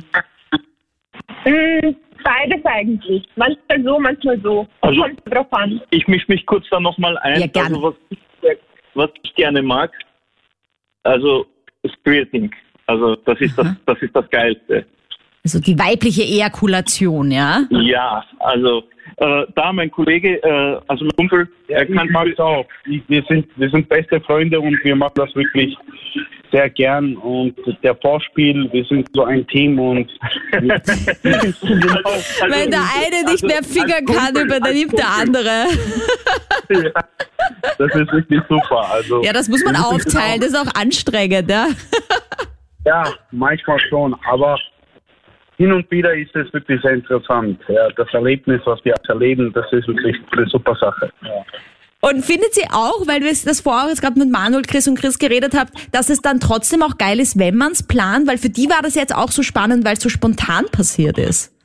Beides 2.23 2.65
eigentlich. 2.65 3.23
Manchmal 3.35 3.83
so, 3.83 3.99
manchmal 3.99 4.39
so. 4.41 4.67
Also- 4.81 5.01
Kommt 5.01 5.21
drauf 5.25 5.47
an. 5.51 5.81
Ich 5.91 6.07
mische 6.07 6.25
mich 6.29 6.45
kurz 6.45 6.65
da 6.69 6.79
nochmal 6.79 7.17
ein. 7.19 7.39
Ja, 7.39 7.47
gerne. 7.47 7.75
Also 7.75 7.81
was 7.83 7.95
ich, 8.09 8.19
was 8.93 9.09
ich 9.23 9.35
gerne 9.35 9.61
mag, 9.61 9.91
also 11.03 11.45
Squirting. 11.99 12.51
Also 12.87 13.15
das 13.15 13.39
ist 13.41 13.57
das, 13.57 13.67
das 13.85 14.01
ist 14.01 14.15
das 14.15 14.29
Geilste. 14.29 14.85
Also 15.43 15.59
die 15.59 15.77
weibliche 15.77 16.23
Ejakulation, 16.23 17.31
ja? 17.31 17.63
Ja, 17.69 18.23
also 18.39 18.83
äh, 19.17 19.45
da 19.55 19.73
mein 19.73 19.91
Kollege, 19.91 20.41
äh, 20.43 20.79
also 20.87 21.05
mein 21.05 21.15
Kumpel, 21.15 21.47
Ja, 21.67 21.77
er 21.77 21.85
kann 21.85 22.09
es 22.31 22.39
auch. 22.39 22.65
Ich, 22.85 23.01
wir, 23.07 23.23
sind, 23.23 23.47
wir 23.55 23.69
sind 23.69 23.87
beste 23.89 24.19
Freunde 24.21 24.59
und 24.59 24.83
wir 24.83 24.95
machen 24.95 25.13
das 25.15 25.35
wirklich 25.35 25.77
sehr 26.51 26.69
gern. 26.69 27.15
Und 27.17 27.55
der 27.83 27.95
Vorspiel, 27.95 28.69
wir 28.71 28.85
sind 28.85 29.09
so 29.13 29.25
ein 29.25 29.45
Team 29.47 29.79
und 29.79 30.09
genau, 30.51 30.75
Wenn 32.47 32.71
der 32.71 32.83
eine 32.95 33.31
nicht 33.31 33.43
mehr 33.43 33.63
fingern 33.63 34.05
kann, 34.05 34.35
übernimmt 34.35 34.97
der 34.97 35.09
andere. 35.09 35.65
ja, 36.69 36.91
das 37.77 37.95
ist 37.95 38.11
wirklich 38.11 38.41
super. 38.47 38.89
Also, 38.91 39.23
Ja, 39.23 39.33
das 39.33 39.49
muss 39.49 39.63
man 39.65 39.75
aufteilen, 39.75 40.39
das 40.39 40.49
ist 40.49 40.57
auch 40.57 40.73
anstrengend, 40.79 41.49
ja. 41.49 41.67
Ja, 42.85 43.03
manchmal 43.31 43.79
schon, 43.79 44.15
aber 44.29 44.57
hin 45.57 45.71
und 45.71 45.89
wieder 45.91 46.13
ist 46.13 46.35
es 46.35 46.51
wirklich 46.53 46.81
sehr 46.81 46.93
interessant. 46.93 47.59
Ja, 47.67 47.89
das 47.89 48.07
Erlebnis, 48.13 48.61
was 48.65 48.83
wir 48.83 48.93
erleben, 49.07 49.51
das 49.53 49.71
ist 49.71 49.87
wirklich 49.87 50.17
eine 50.31 50.47
super 50.47 50.75
Sache. 50.75 51.11
Ja. 51.21 51.45
Und 52.01 52.25
findet 52.25 52.53
sie 52.53 52.65
auch, 52.69 53.07
weil 53.07 53.21
wir 53.21 53.29
das 53.29 53.61
vorher 53.61 53.87
jetzt 53.87 54.01
gerade 54.01 54.19
mit 54.19 54.29
Manuel, 54.29 54.63
Chris 54.63 54.89
und 54.89 54.99
Chris 54.99 55.17
geredet 55.17 55.53
habt, 55.57 55.71
dass 55.93 56.09
es 56.09 56.21
dann 56.21 56.41
trotzdem 56.41 56.83
auch 56.83 56.97
geil 56.97 57.17
ist, 57.17 57.39
wenn 57.39 57.55
man 57.55 57.71
es 57.71 57.81
plant? 57.87 58.27
Weil 58.27 58.37
für 58.37 58.49
die 58.49 58.69
war 58.69 58.81
das 58.81 58.95
jetzt 58.95 59.15
auch 59.15 59.29
so 59.29 59.41
spannend, 59.41 59.85
weil 59.85 59.93
es 59.93 60.03
so 60.03 60.09
spontan 60.09 60.65
passiert 60.69 61.17
ist. 61.17 61.55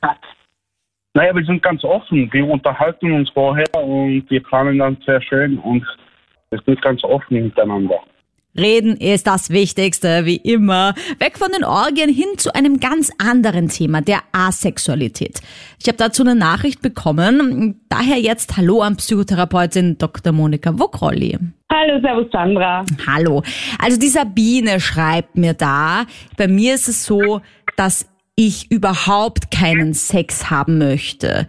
Naja, 1.13 1.35
wir 1.35 1.43
sind 1.43 1.61
ganz 1.61 1.83
offen. 1.83 2.29
Wir 2.31 2.47
unterhalten 2.47 3.11
uns 3.11 3.29
vorher 3.31 3.67
und 3.75 4.29
wir 4.29 4.41
planen 4.41 4.77
dann 4.77 4.97
sehr 5.05 5.21
schön 5.21 5.59
und 5.59 5.85
wir 6.51 6.61
sind 6.65 6.81
ganz 6.81 7.03
offen 7.03 7.43
miteinander. 7.43 7.99
Reden 8.59 8.97
ist 8.97 9.25
das 9.27 9.49
Wichtigste, 9.49 10.25
wie 10.25 10.35
immer. 10.35 10.93
Weg 11.17 11.37
von 11.37 11.51
den 11.51 11.63
Orgien 11.63 12.13
hin 12.13 12.27
zu 12.37 12.53
einem 12.53 12.79
ganz 12.79 13.11
anderen 13.17 13.69
Thema, 13.69 14.01
der 14.01 14.19
Asexualität. 14.31 15.41
Ich 15.81 15.87
habe 15.87 15.97
dazu 15.97 16.23
eine 16.23 16.35
Nachricht 16.35 16.81
bekommen. 16.81 17.79
Daher 17.89 18.19
jetzt 18.19 18.57
Hallo 18.57 18.81
an 18.81 18.97
Psychotherapeutin 18.97 19.97
Dr. 19.97 20.33
Monika 20.33 20.77
Wokrolli. 20.77 21.37
Hallo, 21.71 22.01
Servus 22.01 22.31
Sandra. 22.31 22.83
Hallo. 23.07 23.43
Also 23.79 23.97
die 23.97 24.07
Sabine 24.07 24.79
schreibt 24.79 25.37
mir 25.37 25.53
da, 25.53 26.05
bei 26.35 26.47
mir 26.47 26.75
ist 26.75 26.89
es 26.89 27.05
so, 27.05 27.41
dass 27.77 28.07
ich 28.35 28.71
überhaupt 28.71 29.51
keinen 29.51 29.93
Sex 29.93 30.49
haben 30.49 30.77
möchte. 30.77 31.47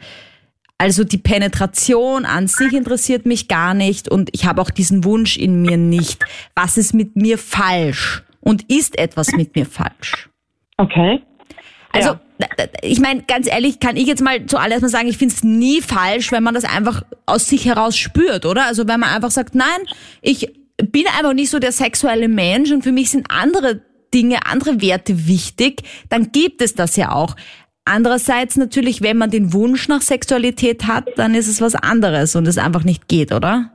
Also 0.80 1.04
die 1.04 1.18
Penetration 1.18 2.24
an 2.24 2.46
sich 2.46 2.72
interessiert 2.72 3.26
mich 3.26 3.48
gar 3.48 3.74
nicht 3.74 4.08
und 4.08 4.30
ich 4.32 4.46
habe 4.46 4.62
auch 4.62 4.70
diesen 4.70 5.04
Wunsch 5.04 5.36
in 5.36 5.60
mir 5.60 5.76
nicht. 5.76 6.24
Was 6.54 6.78
ist 6.78 6.94
mit 6.94 7.16
mir 7.16 7.36
falsch? 7.36 8.22
Und 8.40 8.72
ist 8.72 8.98
etwas 8.98 9.32
mit 9.32 9.54
mir 9.54 9.66
falsch? 9.66 10.30
Okay. 10.78 11.20
Also, 11.92 12.12
Ja. 12.38 12.48
ich 12.80 12.98
meine, 12.98 13.24
ganz 13.24 13.46
ehrlich, 13.46 13.78
kann 13.78 13.96
ich 13.96 14.06
jetzt 14.06 14.22
mal 14.22 14.46
zuallererst 14.46 14.80
mal 14.80 14.88
sagen, 14.88 15.08
ich 15.08 15.18
finde 15.18 15.34
es 15.34 15.44
nie 15.44 15.82
falsch, 15.82 16.32
wenn 16.32 16.42
man 16.42 16.54
das 16.54 16.64
einfach 16.64 17.02
aus 17.26 17.46
sich 17.46 17.66
heraus 17.66 17.98
spürt, 17.98 18.46
oder? 18.46 18.64
Also 18.64 18.88
wenn 18.88 19.00
man 19.00 19.10
einfach 19.10 19.30
sagt, 19.30 19.54
nein, 19.54 19.82
ich 20.22 20.50
bin 20.78 21.04
einfach 21.08 21.34
nicht 21.34 21.50
so 21.50 21.58
der 21.58 21.72
sexuelle 21.72 22.28
Mensch 22.28 22.70
und 22.70 22.84
für 22.84 22.92
mich 22.92 23.10
sind 23.10 23.26
andere 23.30 23.82
Dinge, 24.14 24.46
andere 24.46 24.80
Werte 24.80 25.26
wichtig, 25.28 25.82
dann 26.08 26.32
gibt 26.32 26.62
es 26.62 26.74
das 26.74 26.96
ja 26.96 27.12
auch. 27.12 27.36
Andererseits 27.84 28.56
natürlich, 28.56 29.02
wenn 29.02 29.18
man 29.18 29.30
den 29.30 29.52
Wunsch 29.52 29.88
nach 29.88 30.00
Sexualität 30.00 30.86
hat, 30.86 31.06
dann 31.16 31.34
ist 31.34 31.48
es 31.48 31.60
was 31.60 31.74
anderes 31.74 32.36
und 32.36 32.46
es 32.46 32.58
einfach 32.58 32.84
nicht 32.84 33.08
geht, 33.08 33.32
oder? 33.32 33.70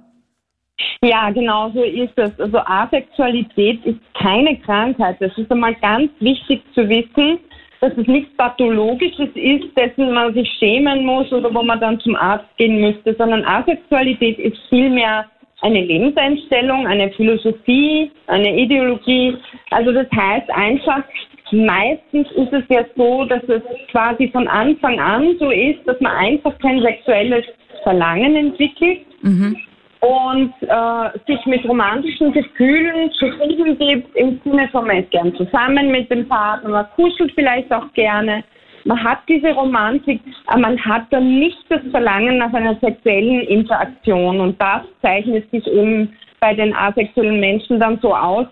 Ja, 1.01 1.29
genau 1.31 1.69
so 1.71 1.83
ist 1.83 2.17
es. 2.17 2.39
Also 2.39 2.57
Asexualität 2.59 3.85
ist 3.85 4.00
keine 4.17 4.57
Krankheit. 4.59 5.17
Das 5.19 5.38
ist 5.38 5.51
einmal 5.51 5.75
ganz 5.75 6.12
wichtig 6.19 6.62
zu 6.74 6.88
wissen, 6.88 7.39
dass 7.81 7.93
es 7.97 8.07
nichts 8.07 8.35
Pathologisches 8.38 9.29
ist, 9.35 9.65
dessen 9.77 10.13
man 10.13 10.33
sich 10.33 10.50
schämen 10.59 11.05
muss 11.05 11.31
oder 11.31 11.53
wo 11.53 11.62
man 11.62 11.79
dann 11.79 12.00
zum 12.00 12.15
Arzt 12.15 12.45
gehen 12.57 12.81
müsste, 12.81 13.15
sondern 13.17 13.45
Asexualität 13.45 14.39
ist 14.39 14.57
vielmehr 14.69 15.25
eine 15.62 15.81
Lebenseinstellung, 15.81 16.88
eine 16.88 17.12
Philosophie, 17.12 18.12
eine 18.27 18.57
Ideologie. 18.57 19.38
Also 19.71 19.91
das 19.91 20.07
heißt 20.12 20.50
einfach, 20.51 21.03
meistens 21.51 22.31
ist 22.31 22.53
es 22.53 22.63
ja 22.69 22.83
so, 22.95 23.25
dass 23.25 23.43
es 23.43 23.61
quasi 23.91 24.29
von 24.29 24.47
Anfang 24.47 24.99
an 24.99 25.35
so 25.39 25.49
ist, 25.51 25.85
dass 25.85 25.99
man 26.01 26.11
einfach 26.13 26.57
kein 26.59 26.81
sexuelles 26.81 27.45
Verlangen 27.83 28.35
entwickelt 28.35 29.01
und 30.01 30.53
äh, 30.61 31.19
sich 31.27 31.45
mit 31.45 31.67
romantischen 31.67 32.31
Gefühlen 32.31 33.11
zufrieden 33.13 33.77
gibt, 33.77 34.15
im 34.15 34.39
Sinne 34.43 34.67
von 34.69 34.87
man 34.87 34.97
ist 34.97 35.11
gern 35.11 35.33
zusammen 35.35 35.91
mit 35.91 36.11
dem 36.11 36.27
Partner, 36.27 36.69
man 36.69 36.87
kuschelt 36.95 37.31
vielleicht 37.33 37.71
auch 37.71 37.91
gerne. 37.93 38.43
Man 38.87 39.03
hat 39.03 39.19
diese 39.27 39.51
Romantik, 39.51 40.21
aber 40.45 40.59
man 40.59 40.85
hat 40.85 41.07
dann 41.09 41.39
nicht 41.39 41.57
das 41.69 41.81
Verlangen 41.89 42.37
nach 42.37 42.53
einer 42.53 42.75
sexuellen 42.81 43.41
Interaktion. 43.41 44.39
Und 44.39 44.61
das 44.61 44.83
zeichnet 45.01 45.49
sich 45.49 45.65
eben 45.65 46.13
bei 46.39 46.53
den 46.53 46.75
asexuellen 46.75 47.39
Menschen 47.39 47.79
dann 47.79 47.97
so 47.99 48.15
aus, 48.15 48.45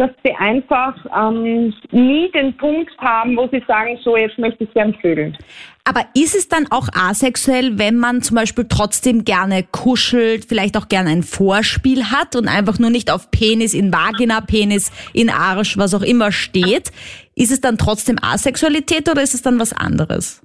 dass 0.00 0.10
sie 0.24 0.32
einfach 0.32 0.94
ähm, 1.14 1.74
nie 1.90 2.30
den 2.30 2.56
Punkt 2.56 2.90
haben, 2.96 3.36
wo 3.36 3.46
sie 3.52 3.62
sagen, 3.68 3.98
so 4.02 4.16
jetzt 4.16 4.38
möchte 4.38 4.64
ich 4.64 4.72
gern 4.72 4.94
vögeln. 4.94 5.36
Aber 5.84 6.06
ist 6.14 6.34
es 6.34 6.48
dann 6.48 6.66
auch 6.70 6.88
asexuell, 6.94 7.78
wenn 7.78 7.98
man 7.98 8.22
zum 8.22 8.36
Beispiel 8.36 8.64
trotzdem 8.66 9.24
gerne 9.24 9.62
kuschelt, 9.62 10.46
vielleicht 10.46 10.78
auch 10.78 10.88
gerne 10.88 11.10
ein 11.10 11.22
Vorspiel 11.22 12.04
hat 12.06 12.34
und 12.34 12.48
einfach 12.48 12.78
nur 12.78 12.88
nicht 12.88 13.12
auf 13.12 13.30
Penis 13.30 13.74
in 13.74 13.92
Vagina, 13.92 14.40
Penis 14.40 14.90
in 15.12 15.28
Arsch, 15.28 15.76
was 15.76 15.94
auch 15.94 16.02
immer 16.02 16.32
steht? 16.32 16.92
Ist 17.34 17.52
es 17.52 17.60
dann 17.60 17.76
trotzdem 17.76 18.16
Asexualität 18.22 19.06
oder 19.10 19.20
ist 19.20 19.34
es 19.34 19.42
dann 19.42 19.60
was 19.60 19.74
anderes? 19.74 20.42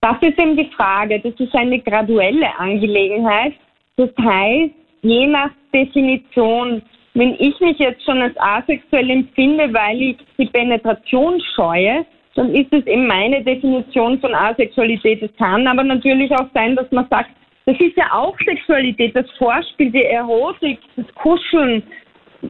Das 0.00 0.16
ist 0.20 0.36
eben 0.36 0.56
die 0.56 0.70
Frage. 0.76 1.20
Das 1.20 1.34
ist 1.38 1.54
eine 1.54 1.78
graduelle 1.78 2.58
Angelegenheit. 2.58 3.52
Das 3.96 4.10
heißt, 4.20 4.74
je 5.02 5.26
nach 5.28 5.50
Definition, 5.72 6.82
wenn 7.14 7.34
ich 7.38 7.58
mich 7.60 7.78
jetzt 7.78 8.04
schon 8.04 8.20
als 8.20 8.36
asexuell 8.36 9.08
empfinde, 9.08 9.72
weil 9.72 10.02
ich 10.02 10.16
die 10.36 10.46
Penetration 10.46 11.40
scheue, 11.54 12.04
dann 12.34 12.52
ist 12.54 12.72
es 12.72 12.84
eben 12.86 13.06
meine 13.06 13.42
Definition 13.42 14.20
von 14.20 14.34
Asexualität. 14.34 15.22
Es 15.22 15.34
kann 15.36 15.66
aber 15.66 15.84
natürlich 15.84 16.32
auch 16.32 16.48
sein, 16.52 16.74
dass 16.74 16.90
man 16.90 17.06
sagt, 17.08 17.30
das 17.66 17.78
ist 17.78 17.96
ja 17.96 18.12
auch 18.12 18.36
Sexualität, 18.44 19.14
das 19.14 19.30
Vorspiel, 19.38 19.90
die 19.90 20.04
Erotik, 20.04 20.80
das 20.96 21.06
Kuscheln. 21.14 21.82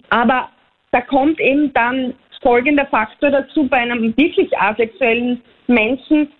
Aber 0.09 0.49
da 0.91 1.03
kommt 1.03 1.39
eben 1.41 1.73
dann 1.75 2.15
folgender 2.45 2.87
Faktor 2.87 3.31
dazu 3.31 3.67
bei 3.67 3.79
einem 3.79 4.17
wirklich 4.17 4.57
asexuellen 4.59 5.43
Menschen, 5.67 6.31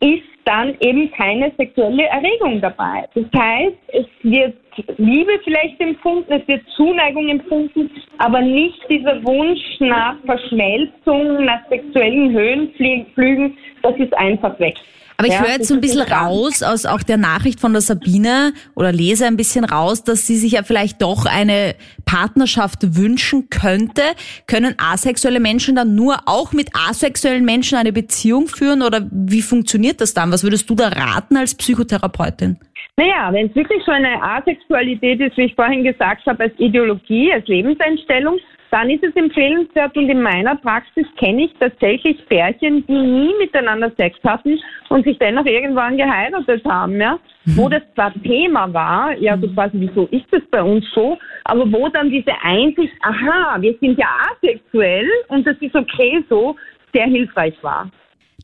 ist 0.00 0.22
dann 0.44 0.76
eben 0.80 1.10
keine 1.12 1.50
sexuelle 1.56 2.04
Erregung 2.04 2.60
dabei. 2.60 3.08
Das 3.14 3.24
heißt, 3.34 3.76
es 3.88 4.06
wird 4.22 4.54
Liebe 4.98 5.32
vielleicht 5.44 5.80
empfunden, 5.80 6.32
es 6.32 6.46
wird 6.48 6.62
Zuneigung 6.76 7.28
empfunden, 7.28 7.90
aber 8.18 8.40
nicht 8.40 8.78
dieser 8.88 9.22
Wunsch 9.24 9.60
nach 9.80 10.16
Verschmelzung, 10.24 11.44
nach 11.44 11.60
sexuellen 11.68 12.32
Höhenflügen, 12.32 13.56
das 13.82 13.96
ist 13.96 14.14
einfach 14.14 14.58
weg. 14.58 14.76
Aber 15.16 15.28
ich 15.28 15.34
Ja, 15.34 15.42
höre 15.42 15.50
jetzt 15.52 15.68
so 15.68 15.74
ein 15.74 15.80
bisschen 15.80 16.02
raus 16.02 16.62
aus 16.62 16.86
auch 16.86 17.02
der 17.02 17.16
Nachricht 17.16 17.60
von 17.60 17.72
der 17.72 17.82
Sabine 17.82 18.52
oder 18.74 18.90
lese 18.90 19.26
ein 19.26 19.36
bisschen 19.36 19.64
raus, 19.64 20.02
dass 20.02 20.26
sie 20.26 20.36
sich 20.36 20.52
ja 20.52 20.64
vielleicht 20.64 21.00
doch 21.02 21.24
eine 21.26 21.76
Partnerschaft 22.04 22.96
wünschen 22.96 23.48
könnte. 23.48 24.02
Können 24.46 24.74
asexuelle 24.78 25.38
Menschen 25.38 25.76
dann 25.76 25.94
nur 25.94 26.18
auch 26.26 26.52
mit 26.52 26.70
asexuellen 26.74 27.44
Menschen 27.44 27.78
eine 27.78 27.92
Beziehung 27.92 28.48
führen 28.48 28.82
oder 28.82 29.06
wie 29.12 29.42
funktioniert 29.42 30.00
das 30.00 30.14
dann? 30.14 30.32
Was 30.32 30.42
würdest 30.42 30.68
du 30.68 30.74
da 30.74 30.88
raten 30.88 31.36
als 31.36 31.54
Psychotherapeutin? 31.54 32.58
Naja, 32.96 33.32
wenn 33.32 33.46
es 33.46 33.54
wirklich 33.56 33.82
so 33.84 33.90
eine 33.90 34.22
Asexualität 34.22 35.20
ist, 35.20 35.36
wie 35.36 35.46
ich 35.46 35.54
vorhin 35.56 35.82
gesagt 35.82 36.24
habe, 36.26 36.44
als 36.44 36.58
Ideologie, 36.58 37.32
als 37.32 37.46
Lebenseinstellung, 37.48 38.38
dann 38.70 38.88
ist 38.88 39.02
es 39.02 39.14
empfehlenswert 39.16 39.96
und 39.96 40.08
in 40.08 40.22
meiner 40.22 40.54
Praxis 40.56 41.06
kenne 41.16 41.44
ich 41.44 41.52
tatsächlich 41.58 42.24
Pärchen, 42.28 42.86
die 42.86 42.92
nie 42.92 43.32
miteinander 43.40 43.90
Sex 43.96 44.16
hatten 44.24 44.60
und 44.90 45.04
sich 45.04 45.18
dennoch 45.18 45.44
irgendwann 45.44 45.96
geheiratet 45.96 46.64
haben, 46.64 47.00
ja, 47.00 47.18
wo 47.46 47.68
das 47.68 47.82
zwar 47.94 48.12
Thema 48.22 48.72
war, 48.72 49.16
ja, 49.18 49.36
so 49.38 49.48
quasi, 49.48 49.72
wieso 49.74 50.06
ist 50.12 50.26
das 50.30 50.42
bei 50.50 50.62
uns 50.62 50.84
so, 50.94 51.18
aber 51.44 51.70
wo 51.72 51.88
dann 51.88 52.10
diese 52.10 52.32
Einsicht, 52.42 52.92
aha, 53.02 53.60
wir 53.60 53.76
sind 53.80 53.98
ja 53.98 54.06
asexuell 54.30 55.08
und 55.28 55.44
das 55.46 55.56
ist 55.60 55.74
okay 55.74 56.24
so, 56.28 56.54
sehr 56.92 57.06
hilfreich 57.06 57.54
war. 57.62 57.90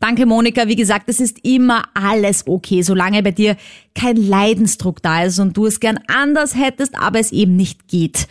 Danke, 0.01 0.25
Monika. 0.25 0.67
Wie 0.67 0.77
gesagt, 0.77 1.11
es 1.11 1.21
ist 1.21 1.45
immer 1.45 1.83
alles 1.93 2.47
okay, 2.49 2.81
solange 2.81 3.23
bei 3.23 3.33
dir 3.33 3.57
kein 3.95 4.17
Leidensdruck 4.17 5.03
da 5.03 5.25
ist 5.25 5.39
und 5.39 5.55
du 5.55 5.67
es 5.67 5.79
gern 5.79 5.99
anders 6.09 6.57
hättest, 6.57 6.99
aber 6.99 7.19
es 7.19 7.33
eben 7.33 7.55
nicht 7.55 7.87
geht. 7.87 8.27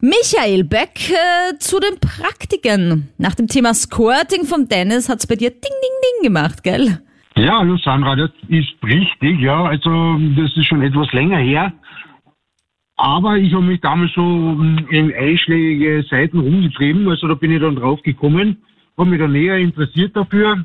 Michael 0.00 0.64
Beck 0.64 1.10
äh, 1.10 1.56
zu 1.60 1.78
den 1.78 2.00
Praktiken. 2.00 3.08
Nach 3.16 3.36
dem 3.36 3.46
Thema 3.46 3.74
Squirting 3.74 4.44
von 4.44 4.68
Dennis 4.68 5.08
hat's 5.08 5.28
bei 5.28 5.36
dir 5.36 5.50
Ding, 5.50 5.60
Ding, 5.62 5.70
Ding 5.70 6.24
gemacht, 6.24 6.64
gell? 6.64 6.98
Ja, 7.36 7.60
hallo 7.60 7.76
Sandra, 7.76 8.16
das 8.16 8.30
ist 8.48 8.74
richtig, 8.82 9.40
ja. 9.40 9.66
Also 9.66 10.18
das 10.36 10.50
ist 10.56 10.66
schon 10.66 10.82
etwas 10.82 11.12
länger 11.12 11.38
her. 11.38 11.72
Aber 12.96 13.36
ich 13.36 13.52
habe 13.54 13.64
mich 13.64 13.80
damals 13.80 14.12
so 14.14 14.22
mm, 14.22 14.88
in 14.90 15.14
einschlägige 15.14 16.04
Seiten 16.10 16.40
rumgetrieben, 16.40 17.08
also 17.08 17.28
da 17.28 17.34
bin 17.34 17.52
ich 17.52 17.60
dann 17.60 17.76
drauf 17.76 18.02
gekommen, 18.02 18.64
habe 18.98 19.10
mich 19.10 19.20
dann 19.20 19.32
näher 19.32 19.58
interessiert 19.58 20.16
dafür 20.16 20.64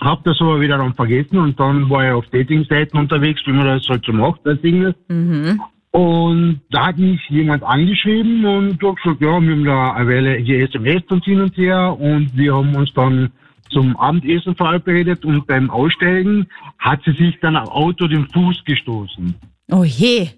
hab 0.00 0.24
das 0.24 0.40
aber 0.40 0.60
wieder 0.60 0.78
dann 0.78 0.94
vergessen 0.94 1.38
und 1.38 1.58
dann 1.58 1.88
war 1.88 2.04
ich 2.04 2.12
auf 2.12 2.26
Dating-Seiten 2.30 2.98
unterwegs, 2.98 3.40
wie 3.46 3.52
man 3.52 3.66
das 3.66 3.88
halt 3.88 4.04
so 4.04 4.12
macht, 4.12 4.40
das 4.44 4.60
Ding. 4.60 4.92
Mhm. 5.08 5.60
Und 5.92 6.60
da 6.70 6.88
hat 6.88 6.98
mich 6.98 7.20
jemand 7.28 7.62
angeschrieben 7.62 8.44
und 8.44 8.82
hat 8.82 8.96
gesagt, 8.96 9.20
ja, 9.20 9.40
wir 9.40 9.52
haben 9.52 9.64
da 9.64 9.92
eine 9.92 10.08
Weile 10.08 10.36
hier 10.38 10.64
SMS 10.64 11.02
und 11.08 11.24
hin 11.24 11.40
und 11.40 11.56
her 11.56 11.96
und 11.98 12.36
wir 12.36 12.56
haben 12.56 12.74
uns 12.74 12.92
dann 12.94 13.30
zum 13.70 13.96
Abendessen 13.96 14.56
verabredet 14.56 15.24
und 15.24 15.46
beim 15.46 15.70
Aussteigen 15.70 16.46
hat 16.78 17.00
sie 17.04 17.12
sich 17.12 17.38
dann 17.40 17.56
am 17.56 17.68
Auto 17.68 18.08
den 18.08 18.26
Fuß 18.28 18.64
gestoßen. 18.64 19.34
Oh 19.70 19.84
je. 19.84 20.28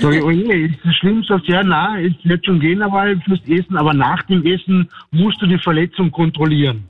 Sag 0.00 0.14
ich, 0.14 0.22
oh 0.22 0.30
je, 0.30 0.66
ist 0.66 0.78
das 0.84 0.94
schlimm? 0.96 1.22
Sagt 1.24 1.48
ja, 1.48 1.62
nein, 1.62 2.14
es 2.18 2.28
wird 2.28 2.44
schon 2.44 2.60
gehen, 2.60 2.82
aber 2.82 3.14
fürs 3.24 3.40
Essen, 3.48 3.76
aber 3.76 3.94
nach 3.94 4.22
dem 4.24 4.44
Essen 4.44 4.88
musst 5.10 5.40
du 5.40 5.46
die 5.46 5.58
Verletzung 5.58 6.10
kontrollieren. 6.10 6.84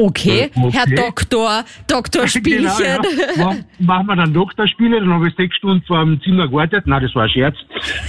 Okay, 0.00 0.50
Okay. 0.54 0.70
Herr 0.72 0.86
Doktor, 0.86 1.64
Doktor 1.88 2.28
Spielchen. 2.28 2.68
Genau, 2.78 2.80
ja. 2.80 2.98
Mach- 3.36 3.56
Machen 3.80 4.06
wir 4.06 4.16
dann 4.16 4.32
Doktorspiele, 4.32 5.00
dann 5.00 5.12
habe 5.12 5.28
ich 5.28 5.34
sechs 5.34 5.56
Stunden 5.56 5.82
vor 5.86 5.98
dem 6.04 6.20
Zimmer 6.22 6.46
gewartet. 6.46 6.86
Nein, 6.86 7.02
das 7.02 7.12
war 7.16 7.24
ein 7.24 7.28
Scherz. 7.30 7.56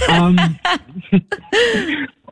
ähm, 0.08 0.36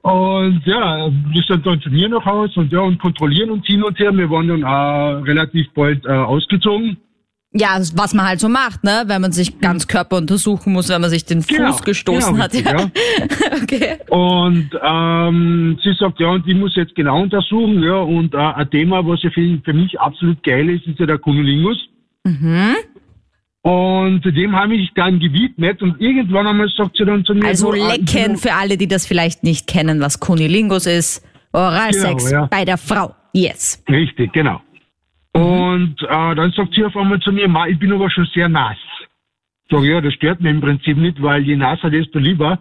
und 0.03 0.63
ja, 0.65 1.09
wir 1.11 1.43
sind 1.43 1.67
dann 1.67 1.81
zu 1.81 1.91
mir 1.91 2.09
nach 2.09 2.25
Haus 2.25 2.57
und 2.57 2.71
ja, 2.73 2.81
und 2.81 2.99
kontrollieren 3.01 3.51
uns 3.51 3.67
hin 3.67 3.83
und 3.83 3.99
her. 3.99 4.17
Wir 4.17 4.31
waren 4.31 4.47
dann 4.49 4.65
auch 4.65 5.25
relativ 5.27 5.67
bald 5.75 6.05
äh, 6.07 6.11
ausgezogen. 6.11 6.97
Ja, 7.55 7.79
was 7.95 8.13
man 8.13 8.27
halt 8.29 8.41
so 8.41 8.49
macht, 8.51 8.85
ne? 8.85 9.05
Wenn 9.07 9.23
man 9.23 9.33
sich 9.33 9.59
ganz 9.61 9.87
Körper 9.89 10.19
untersuchen 10.19 10.75
muss, 10.75 10.91
wenn 10.91 11.01
man 11.01 11.09
sich 11.09 11.25
den 11.25 11.41
Fuß 11.41 11.57
Genau, 11.57 11.77
gestoßen 11.79 12.33
genau, 12.35 12.45
hat. 12.45 12.53
richtig, 12.53 12.71
Ja. 12.71 13.63
okay. 13.63 13.97
Und 14.11 14.71
ähm, 14.83 15.79
sie 15.83 15.95
sagt, 15.99 16.21
ja, 16.21 16.29
und 16.29 16.47
ich 16.47 16.55
muss 16.55 16.77
jetzt 16.77 16.95
genau 16.95 17.23
untersuchen, 17.23 17.83
ja, 17.83 17.95
und 17.97 18.35
äh, 18.35 18.39
ein 18.39 18.71
Thema, 18.71 19.07
was 19.07 19.23
ja 19.23 19.31
für, 19.31 19.61
für 19.65 19.73
mich 19.73 19.99
absolut 19.99 20.43
geil 20.43 20.69
ist, 20.69 20.87
ist 20.87 20.99
ja 20.99 21.07
der 21.07 21.19
Cunnilingus. 21.19 21.79
Mhm. 22.25 22.75
Und 23.63 24.25
dem 24.25 24.55
habe 24.55 24.75
ich 24.77 24.91
dann 24.95 25.19
gewidmet 25.19 25.83
und 25.83 26.01
irgendwann 26.01 26.47
einmal 26.47 26.69
sagt 26.77 26.97
sie 26.97 27.05
dann 27.05 27.25
zu 27.25 27.35
mir, 27.35 27.47
Also 27.47 27.73
äh, 27.73 27.97
lecken 27.97 28.37
für 28.37 28.53
alle, 28.53 28.77
die 28.77 28.89
das 28.89 29.07
vielleicht 29.07 29.43
nicht 29.43 29.67
kennen, 29.67 30.01
was 30.01 30.21
Kunilingus 30.21 30.87
ist. 30.87 31.25
Oralsex 31.53 32.27
Genau, 32.27 32.43
ja. 32.43 32.47
bei 32.47 32.65
der 32.67 32.77
Frau. 32.79 33.15
Yes. 33.33 33.83
Richtig, 33.89 34.33
genau. 34.33 34.61
Und 35.39 36.03
äh, 36.03 36.35
dann 36.35 36.53
sagt 36.53 36.75
sie 36.75 36.85
auf 36.85 36.97
einmal 36.97 37.21
zu 37.21 37.33
mir, 37.33 37.49
Ma, 37.49 37.67
ich 37.67 37.79
bin 37.79 37.93
aber 37.93 38.11
schon 38.11 38.27
sehr 38.35 38.49
nass. 38.49 38.77
Sag 39.71 39.83
ja, 39.85 40.01
das 40.01 40.15
stört 40.15 40.41
mich 40.41 40.51
im 40.51 40.61
Prinzip 40.61 40.97
nicht, 40.97 41.23
weil 41.23 41.43
je 41.43 41.57
nasser, 41.57 41.91
desto 41.91 42.19
lieber. 42.19 42.59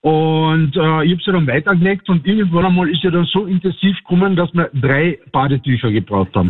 Und 0.00 0.74
äh, 0.74 1.04
ich 1.04 1.12
habe 1.12 1.22
sie 1.24 1.32
dann 1.32 1.46
weitergelegt 1.46 2.08
und 2.08 2.26
irgendwann 2.26 2.66
einmal 2.66 2.88
ist 2.90 3.02
sie 3.02 3.10
dann 3.10 3.26
so 3.26 3.46
intensiv 3.46 3.96
gekommen, 3.98 4.34
dass 4.34 4.52
wir 4.52 4.68
drei 4.74 5.20
Badetücher 5.30 5.92
gebraucht 5.92 6.34
haben. 6.34 6.48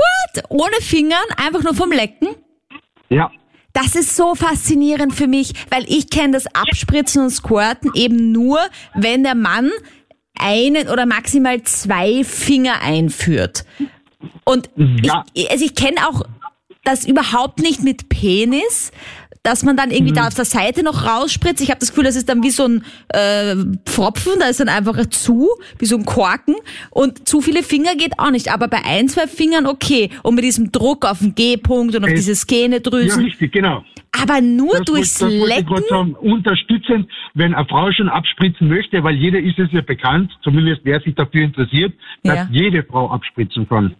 Ohne 0.49 0.77
Fingern, 0.81 1.19
einfach 1.37 1.63
nur 1.63 1.75
vom 1.75 1.91
Lecken. 1.91 2.29
Ja, 3.11 3.31
Das 3.75 3.95
ist 3.95 4.17
so 4.17 4.35
faszinierend 4.35 5.15
für 5.15 5.27
mich, 5.27 5.53
weil 5.71 5.85
ich 5.87 6.09
kenne 6.09 6.33
das 6.33 6.47
Abspritzen 6.55 7.25
und 7.25 7.31
Squirten 7.31 7.91
eben 7.95 8.33
nur, 8.33 8.59
wenn 8.95 9.23
der 9.23 9.35
Mann 9.35 9.71
einen 10.39 10.89
oder 10.89 11.07
maximal 11.07 11.63
zwei 11.63 12.25
Finger 12.25 12.83
einführt. 12.83 13.65
Und 14.45 14.71
Ja. 14.77 15.25
ich, 15.35 15.51
also 15.51 15.65
ich 15.65 15.75
kenne 15.75 15.97
auch 16.09 16.23
das 16.85 17.07
überhaupt 17.07 17.61
nicht 17.61 17.83
mit 17.83 18.09
Penis, 18.09 18.91
dass 19.45 19.65
man 19.65 19.77
dann 19.77 19.91
irgendwie 19.91 20.13
da 20.13 20.29
auf 20.29 20.35
der 20.35 20.45
Seite 20.45 20.85
noch 20.85 21.05
rausspritzt. 21.05 21.61
Ich 21.63 21.71
habe 21.71 21.81
das 21.81 21.89
Gefühl, 21.91 22.05
das 22.05 22.15
ist 22.15 22.29
dann 22.29 22.45
wie 22.45 22.51
so 22.51 22.65
ein 22.65 22.85
äh, 23.09 23.57
Pfropfen, 23.87 24.35
da 24.39 24.47
ist 24.47 24.61
dann 24.61 24.69
einfach 24.69 25.05
zu, 25.07 25.49
wie 25.81 25.87
so 25.87 25.97
ein 25.97 26.05
Korken. 26.05 26.55
Und 26.91 27.27
zu 27.29 27.41
viele 27.41 27.65
Finger 27.65 27.97
geht 27.97 28.19
auch 28.21 28.31
nicht. 28.31 28.53
Aber 28.53 28.69
bei 28.69 28.85
ein, 28.85 29.09
zwei 29.09 29.27
Fingern 29.27 29.67
okay. 29.67 30.11
Und 30.23 30.37
mit 30.37 30.45
diesem 30.45 30.71
Druck 30.71 31.05
auf 31.05 31.19
den 31.19 31.35
G-Punkt 31.35 31.97
und 31.97 32.05
auf 32.05 32.11
Es- 32.11 32.21
diese 32.21 32.33
ja 32.33 32.37
Skenedrüsen. 32.37 33.25
richtig, 33.25 33.51
genau. 33.53 33.83
Aber 34.21 34.41
nur 34.41 34.77
Das 34.77 34.85
durchs 34.85 35.21
wollte- 35.23 35.39
das 35.39 35.49
ich 35.49 35.55
Lecken? 35.57 35.67
gerade 35.75 35.87
sagen, 35.89 36.15
unterstützend, 36.15 37.09
wenn 37.35 37.55
eine 37.55 37.67
Frau 37.67 37.91
schon 37.93 38.09
abspritzen 38.11 38.69
möchte, 38.69 39.03
weil 39.03 39.17
jeder 39.17 39.41
ist 39.41 39.59
es 39.59 39.73
ja 39.73 39.81
bekannt, 39.81 40.31
zumindest 40.45 40.83
wer 40.85 41.01
sich 41.01 41.15
dafür 41.17 41.43
interessiert, 41.43 41.95
dass 42.23 42.37
Ja. 42.37 42.49
jede 42.53 42.85
Frau 42.85 43.11
abspritzen 43.11 43.69
kann. 43.69 43.95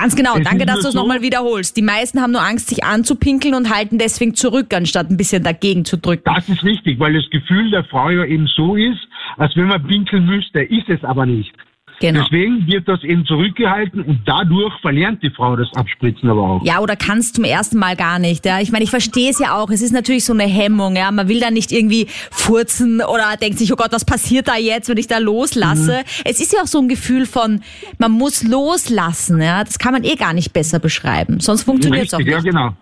Ganz 0.00 0.16
genau. 0.16 0.36
Es 0.36 0.44
Danke, 0.44 0.64
dass 0.66 0.80
du 0.80 0.88
es 0.88 0.94
so- 0.94 0.98
nochmal 1.00 1.22
wiederholst. 1.22 1.76
Die 1.76 1.82
meisten 1.82 2.20
haben 2.20 2.32
nur 2.32 2.42
Angst, 2.42 2.68
sich 2.68 2.84
anzupinkeln 2.84 3.54
und 3.54 3.74
halten 3.74 3.98
deswegen 3.98 4.34
zurück, 4.34 4.72
anstatt 4.74 5.10
ein 5.10 5.16
bisschen 5.16 5.42
dagegen 5.42 5.84
zu 5.84 5.98
drücken. 5.98 6.22
Das 6.24 6.48
ist 6.48 6.64
richtig, 6.64 6.98
weil 6.98 7.12
das 7.14 7.28
Gefühl 7.30 7.70
der 7.70 7.84
Frau 7.84 8.10
ja 8.10 8.24
eben 8.24 8.46
so 8.46 8.76
ist, 8.76 9.00
als 9.36 9.54
wenn 9.56 9.66
man 9.68 9.86
pinkeln 9.86 10.26
müsste, 10.26 10.60
ist 10.62 10.88
es 10.88 11.04
aber 11.04 11.26
nicht. 11.26 11.52
Genau. 12.00 12.22
Deswegen 12.22 12.66
wird 12.66 12.88
das 12.88 13.04
eben 13.04 13.26
zurückgehalten 13.26 14.00
und 14.00 14.20
dadurch 14.24 14.72
verlernt 14.80 15.22
die 15.22 15.28
Frau 15.28 15.54
das 15.54 15.68
Abspritzen 15.76 16.30
aber 16.30 16.40
auch. 16.40 16.64
Ja, 16.64 16.80
oder 16.80 16.96
kannst 16.96 17.34
zum 17.34 17.44
ersten 17.44 17.78
Mal 17.78 17.94
gar 17.94 18.18
nicht. 18.18 18.46
Ja. 18.46 18.58
Ich 18.60 18.72
meine, 18.72 18.84
ich 18.84 18.90
verstehe 18.90 19.30
es 19.30 19.38
ja 19.38 19.54
auch. 19.54 19.68
Es 19.68 19.82
ist 19.82 19.92
natürlich 19.92 20.24
so 20.24 20.32
eine 20.32 20.44
Hemmung. 20.44 20.96
Ja. 20.96 21.10
Man 21.10 21.28
will 21.28 21.40
da 21.40 21.50
nicht 21.50 21.72
irgendwie 21.72 22.06
furzen 22.30 23.02
oder 23.02 23.36
denkt 23.38 23.58
sich, 23.58 23.70
oh 23.70 23.76
Gott, 23.76 23.92
was 23.92 24.06
passiert 24.06 24.48
da 24.48 24.56
jetzt, 24.56 24.88
wenn 24.88 24.96
ich 24.96 25.08
da 25.08 25.18
loslasse. 25.18 25.98
Mhm. 25.98 26.22
Es 26.24 26.40
ist 26.40 26.54
ja 26.54 26.62
auch 26.62 26.66
so 26.66 26.80
ein 26.80 26.88
Gefühl 26.88 27.26
von, 27.26 27.60
man 27.98 28.12
muss 28.12 28.44
loslassen. 28.44 29.42
Ja. 29.42 29.62
Das 29.62 29.78
kann 29.78 29.92
man 29.92 30.02
eh 30.04 30.16
gar 30.16 30.32
nicht 30.32 30.54
besser 30.54 30.78
beschreiben. 30.78 31.40
Sonst 31.40 31.64
funktioniert 31.64 32.06
es 32.06 32.14
auch 32.14 32.18
nicht. 32.18 32.28
ja 32.28 32.40
genau. 32.40 32.74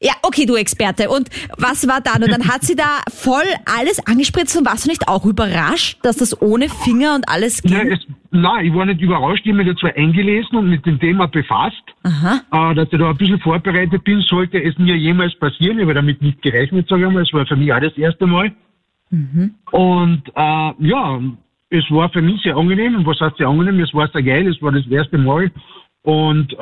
Ja, 0.00 0.12
okay, 0.22 0.46
du 0.46 0.54
Experte. 0.54 1.10
Und 1.10 1.28
was 1.56 1.88
war 1.88 2.00
dann? 2.00 2.22
Und 2.22 2.30
dann 2.30 2.46
hat 2.46 2.62
sie 2.62 2.76
da 2.76 3.00
voll 3.12 3.42
alles 3.66 3.98
angespritzt 4.06 4.56
und 4.56 4.64
warst 4.64 4.84
du 4.84 4.90
nicht 4.90 5.08
auch 5.08 5.24
überrascht, 5.26 5.98
dass 6.02 6.18
das 6.18 6.40
ohne 6.40 6.68
Finger 6.68 7.16
und 7.16 7.28
alles 7.28 7.62
ging? 7.62 7.72
Ja, 7.72 7.82
es, 7.82 8.06
nein, 8.30 8.66
ich 8.66 8.74
war 8.74 8.86
nicht 8.86 9.00
überrascht, 9.00 9.42
ich 9.44 9.50
habe 9.50 9.64
mich 9.64 9.74
dazu 9.74 9.86
eingelesen 9.86 10.56
und 10.56 10.70
mit 10.70 10.86
dem 10.86 11.00
Thema 11.00 11.26
befasst, 11.26 11.82
äh, 12.52 12.74
dass 12.76 12.88
ich 12.92 12.98
da 12.98 13.10
ein 13.10 13.16
bisschen 13.16 13.40
vorbereitet 13.40 14.04
bin, 14.04 14.20
sollte 14.20 14.62
es 14.62 14.78
mir 14.78 14.96
jemals 14.96 15.36
passieren. 15.36 15.78
Ich 15.78 15.82
habe 15.82 15.94
damit 15.94 16.22
nicht 16.22 16.42
gerechnet, 16.42 16.88
sage 16.88 17.04
ich 17.04 17.12
mal. 17.12 17.22
Es 17.24 17.32
war 17.32 17.44
für 17.46 17.56
mich 17.56 17.72
auch 17.72 17.80
das 17.80 17.96
erste 17.98 18.26
Mal. 18.28 18.52
Und 19.72 20.22
äh, 20.28 20.72
ja, 20.78 21.20
es 21.70 21.90
war 21.90 22.08
für 22.10 22.22
mich 22.22 22.40
sehr 22.42 22.56
angenehm. 22.56 22.94
Und 22.94 23.06
was 23.06 23.20
heißt 23.20 23.38
sehr 23.38 23.48
angenehm? 23.48 23.80
Es 23.80 23.92
war 23.92 24.08
sehr 24.08 24.22
geil, 24.22 24.46
es 24.46 24.62
war 24.62 24.70
das 24.70 24.86
erste 24.86 25.18
Mal. 25.18 25.50
Und 26.08 26.54
äh, 26.54 26.56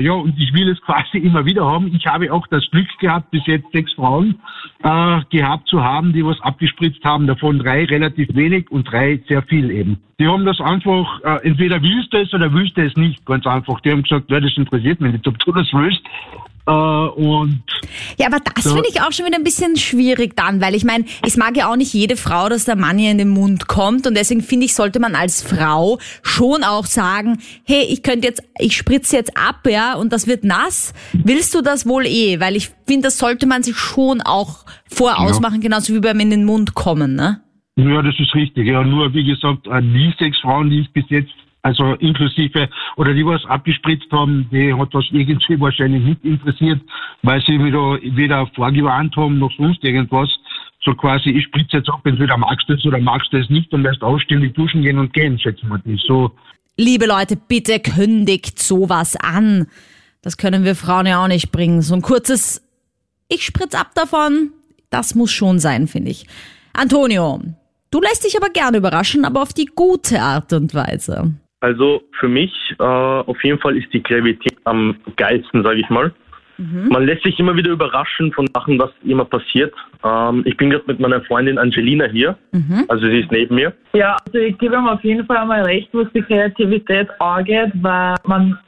ja, 0.00 0.12
und 0.12 0.38
ich 0.38 0.54
will 0.54 0.70
es 0.70 0.80
quasi 0.86 1.18
immer 1.18 1.44
wieder 1.44 1.66
haben. 1.66 1.94
Ich 1.94 2.06
habe 2.06 2.32
auch 2.32 2.46
das 2.46 2.66
Glück 2.70 2.88
gehabt, 2.98 3.30
bis 3.30 3.46
jetzt 3.46 3.70
sechs 3.70 3.92
Frauen 3.92 4.40
äh, 4.82 5.20
gehabt 5.28 5.68
zu 5.68 5.84
haben, 5.84 6.14
die 6.14 6.24
was 6.24 6.40
abgespritzt 6.40 7.04
haben. 7.04 7.26
Davon 7.26 7.58
drei 7.58 7.84
relativ 7.84 8.34
wenig 8.34 8.70
und 8.70 8.90
drei 8.90 9.22
sehr 9.28 9.42
viel 9.42 9.70
eben. 9.70 9.98
Die 10.18 10.26
haben 10.26 10.46
das 10.46 10.58
einfach, 10.60 11.20
äh, 11.24 11.46
entweder 11.46 11.82
willst 11.82 12.10
du 12.12 12.16
es 12.16 12.32
oder 12.32 12.50
willst 12.50 12.74
du 12.78 12.86
es 12.86 12.96
nicht, 12.96 13.24
ganz 13.26 13.46
einfach. 13.46 13.80
Die 13.80 13.90
haben 13.90 14.02
gesagt, 14.02 14.30
ja, 14.30 14.40
das 14.40 14.52
interessiert 14.56 14.98
mich 14.98 15.12
nicht, 15.12 15.28
ob 15.28 15.38
du 15.40 15.52
das 15.52 15.66
willst. 15.72 16.00
Äh, 16.66 16.72
und 16.72 17.62
Ja, 18.18 18.28
aber 18.28 18.38
das 18.40 18.64
So. 18.64 18.72
finde 18.74 18.88
ich 18.88 19.02
auch 19.02 19.12
schon 19.12 19.26
wieder 19.26 19.36
ein 19.36 19.44
bisschen 19.44 19.76
schwierig 19.76 20.34
dann, 20.34 20.62
weil 20.62 20.74
ich 20.74 20.84
meine, 20.84 21.04
es 21.22 21.36
mag 21.36 21.54
ja 21.56 21.70
auch 21.70 21.76
nicht 21.76 21.92
jede 21.92 22.16
Frau, 22.16 22.48
dass 22.48 22.64
der 22.64 22.76
Mann 22.76 22.98
ihr 22.98 23.10
in 23.10 23.18
den 23.18 23.28
Mund 23.28 23.68
kommt 23.68 24.06
und 24.06 24.16
deswegen 24.16 24.40
finde 24.40 24.64
ich, 24.64 24.74
sollte 24.74 25.00
man 25.00 25.14
als 25.14 25.42
Frau 25.42 25.98
schon 26.22 26.64
auch 26.64 26.86
sagen, 26.86 27.38
hey, 27.64 27.82
ich 27.82 28.02
könnte 28.02 28.26
jetzt, 28.26 28.42
ich 28.58 28.74
spritze 28.74 29.16
jetzt 29.16 29.36
ab, 29.36 29.66
ja, 29.68 29.96
und 29.96 30.14
das 30.14 30.26
wird 30.26 30.44
nass. 30.44 30.94
Willst 31.12 31.54
du 31.54 31.60
das 31.60 31.86
wohl 31.86 32.06
eh? 32.06 32.40
Weil 32.40 32.56
ich 32.56 32.70
finde, 32.86 33.08
das 33.08 33.18
sollte 33.18 33.46
man 33.46 33.62
sich 33.62 33.76
schon 33.76 34.22
auch 34.22 34.64
vorausmachen, 34.90 35.60
genauso 35.60 35.92
wie 35.94 36.00
beim 36.00 36.18
in 36.20 36.30
den 36.30 36.46
Mund 36.46 36.74
kommen, 36.74 37.14
ne? 37.16 37.42
Ja, 37.76 38.02
das 38.02 38.18
ist 38.18 38.34
richtig. 38.34 38.66
Ja, 38.68 38.82
nur 38.82 39.12
wie 39.12 39.24
gesagt, 39.24 39.66
die 39.66 40.14
sechs 40.18 40.38
Frauen, 40.40 40.70
die 40.70 40.80
ich 40.80 40.90
bis 40.92 41.04
jetzt, 41.08 41.32
also 41.62 41.94
inklusive, 41.94 42.68
oder 42.96 43.12
die 43.12 43.26
was 43.26 43.44
abgespritzt 43.46 44.10
haben, 44.12 44.48
die 44.50 44.72
hat 44.72 44.94
das 44.94 45.04
irgendwie 45.10 45.60
wahrscheinlich 45.60 46.02
nicht 46.02 46.24
interessiert, 46.24 46.80
weil 47.22 47.42
sie 47.42 47.62
wieder 47.62 47.98
weder 48.02 48.46
vorgewarnt 48.54 49.14
haben 49.16 49.38
noch 49.38 49.52
sonst 49.58 49.84
irgendwas. 49.84 50.30
So 50.84 50.94
quasi, 50.94 51.30
ich 51.30 51.44
spritze 51.44 51.78
jetzt 51.78 51.90
ab, 51.90 52.00
entweder 52.04 52.36
magst 52.36 52.68
du 52.68 52.74
es 52.74 52.84
oder 52.86 52.98
magst 52.98 53.32
du 53.32 53.38
es 53.38 53.50
nicht 53.50 53.72
und 53.72 53.82
lässt 53.82 54.02
aufstehen, 54.02 54.52
duschen 54.54 54.82
gehen 54.82 54.98
und 54.98 55.12
gehen, 55.12 55.38
schätzen 55.38 55.68
wir 55.68 55.78
das. 55.78 56.00
So, 56.06 56.30
Liebe 56.78 57.06
Leute, 57.06 57.36
bitte 57.36 57.80
kündigt 57.80 58.58
sowas 58.58 59.16
an. 59.16 59.66
Das 60.20 60.36
können 60.36 60.64
wir 60.64 60.76
Frauen 60.76 61.06
ja 61.06 61.24
auch 61.24 61.28
nicht 61.28 61.50
bringen. 61.50 61.80
So 61.80 61.94
ein 61.94 62.02
kurzes 62.02 62.62
Ich 63.28 63.44
spritz 63.44 63.74
ab 63.74 63.92
davon, 63.94 64.52
das 64.90 65.14
muss 65.14 65.32
schon 65.32 65.58
sein, 65.58 65.88
finde 65.88 66.10
ich. 66.10 66.26
Antonio, 66.74 67.40
du 67.90 68.00
lässt 68.00 68.24
dich 68.24 68.36
aber 68.36 68.50
gerne 68.50 68.78
überraschen, 68.78 69.24
aber 69.24 69.42
auf 69.42 69.52
die 69.52 69.66
gute 69.74 70.20
Art 70.20 70.52
und 70.52 70.74
Weise. 70.74 71.34
Also 71.60 72.02
für 72.18 72.28
mich 72.28 72.52
äh, 72.78 72.82
auf 72.82 73.42
jeden 73.42 73.58
Fall 73.58 73.76
ist 73.76 73.92
die 73.92 74.02
Kreativität 74.02 74.56
am 74.64 74.96
geilsten, 75.16 75.62
sage 75.62 75.80
ich 75.80 75.88
mal. 75.90 76.12
Man 76.58 77.04
lässt 77.04 77.22
sich 77.22 77.38
immer 77.38 77.54
wieder 77.54 77.70
überraschen 77.70 78.32
von 78.32 78.46
Sachen, 78.54 78.78
was 78.78 78.90
immer 79.04 79.26
passiert. 79.26 79.74
Ähm, 80.02 80.42
ich 80.46 80.56
bin 80.56 80.70
gerade 80.70 80.84
mit 80.86 80.98
meiner 80.98 81.20
Freundin 81.22 81.58
Angelina 81.58 82.06
hier, 82.06 82.38
also 82.88 83.06
sie 83.06 83.20
ist 83.20 83.30
neben 83.30 83.56
mir. 83.56 83.74
Ja, 83.92 84.16
also 84.26 84.38
ich 84.38 84.56
gebe 84.56 84.74
ihm 84.74 84.88
auf 84.88 85.04
jeden 85.04 85.26
Fall 85.26 85.36
einmal 85.36 85.62
recht, 85.64 85.90
was 85.92 86.06
die 86.14 86.22
Kreativität 86.22 87.08
angeht, 87.20 87.72
weil 87.74 88.14
man 88.24 88.58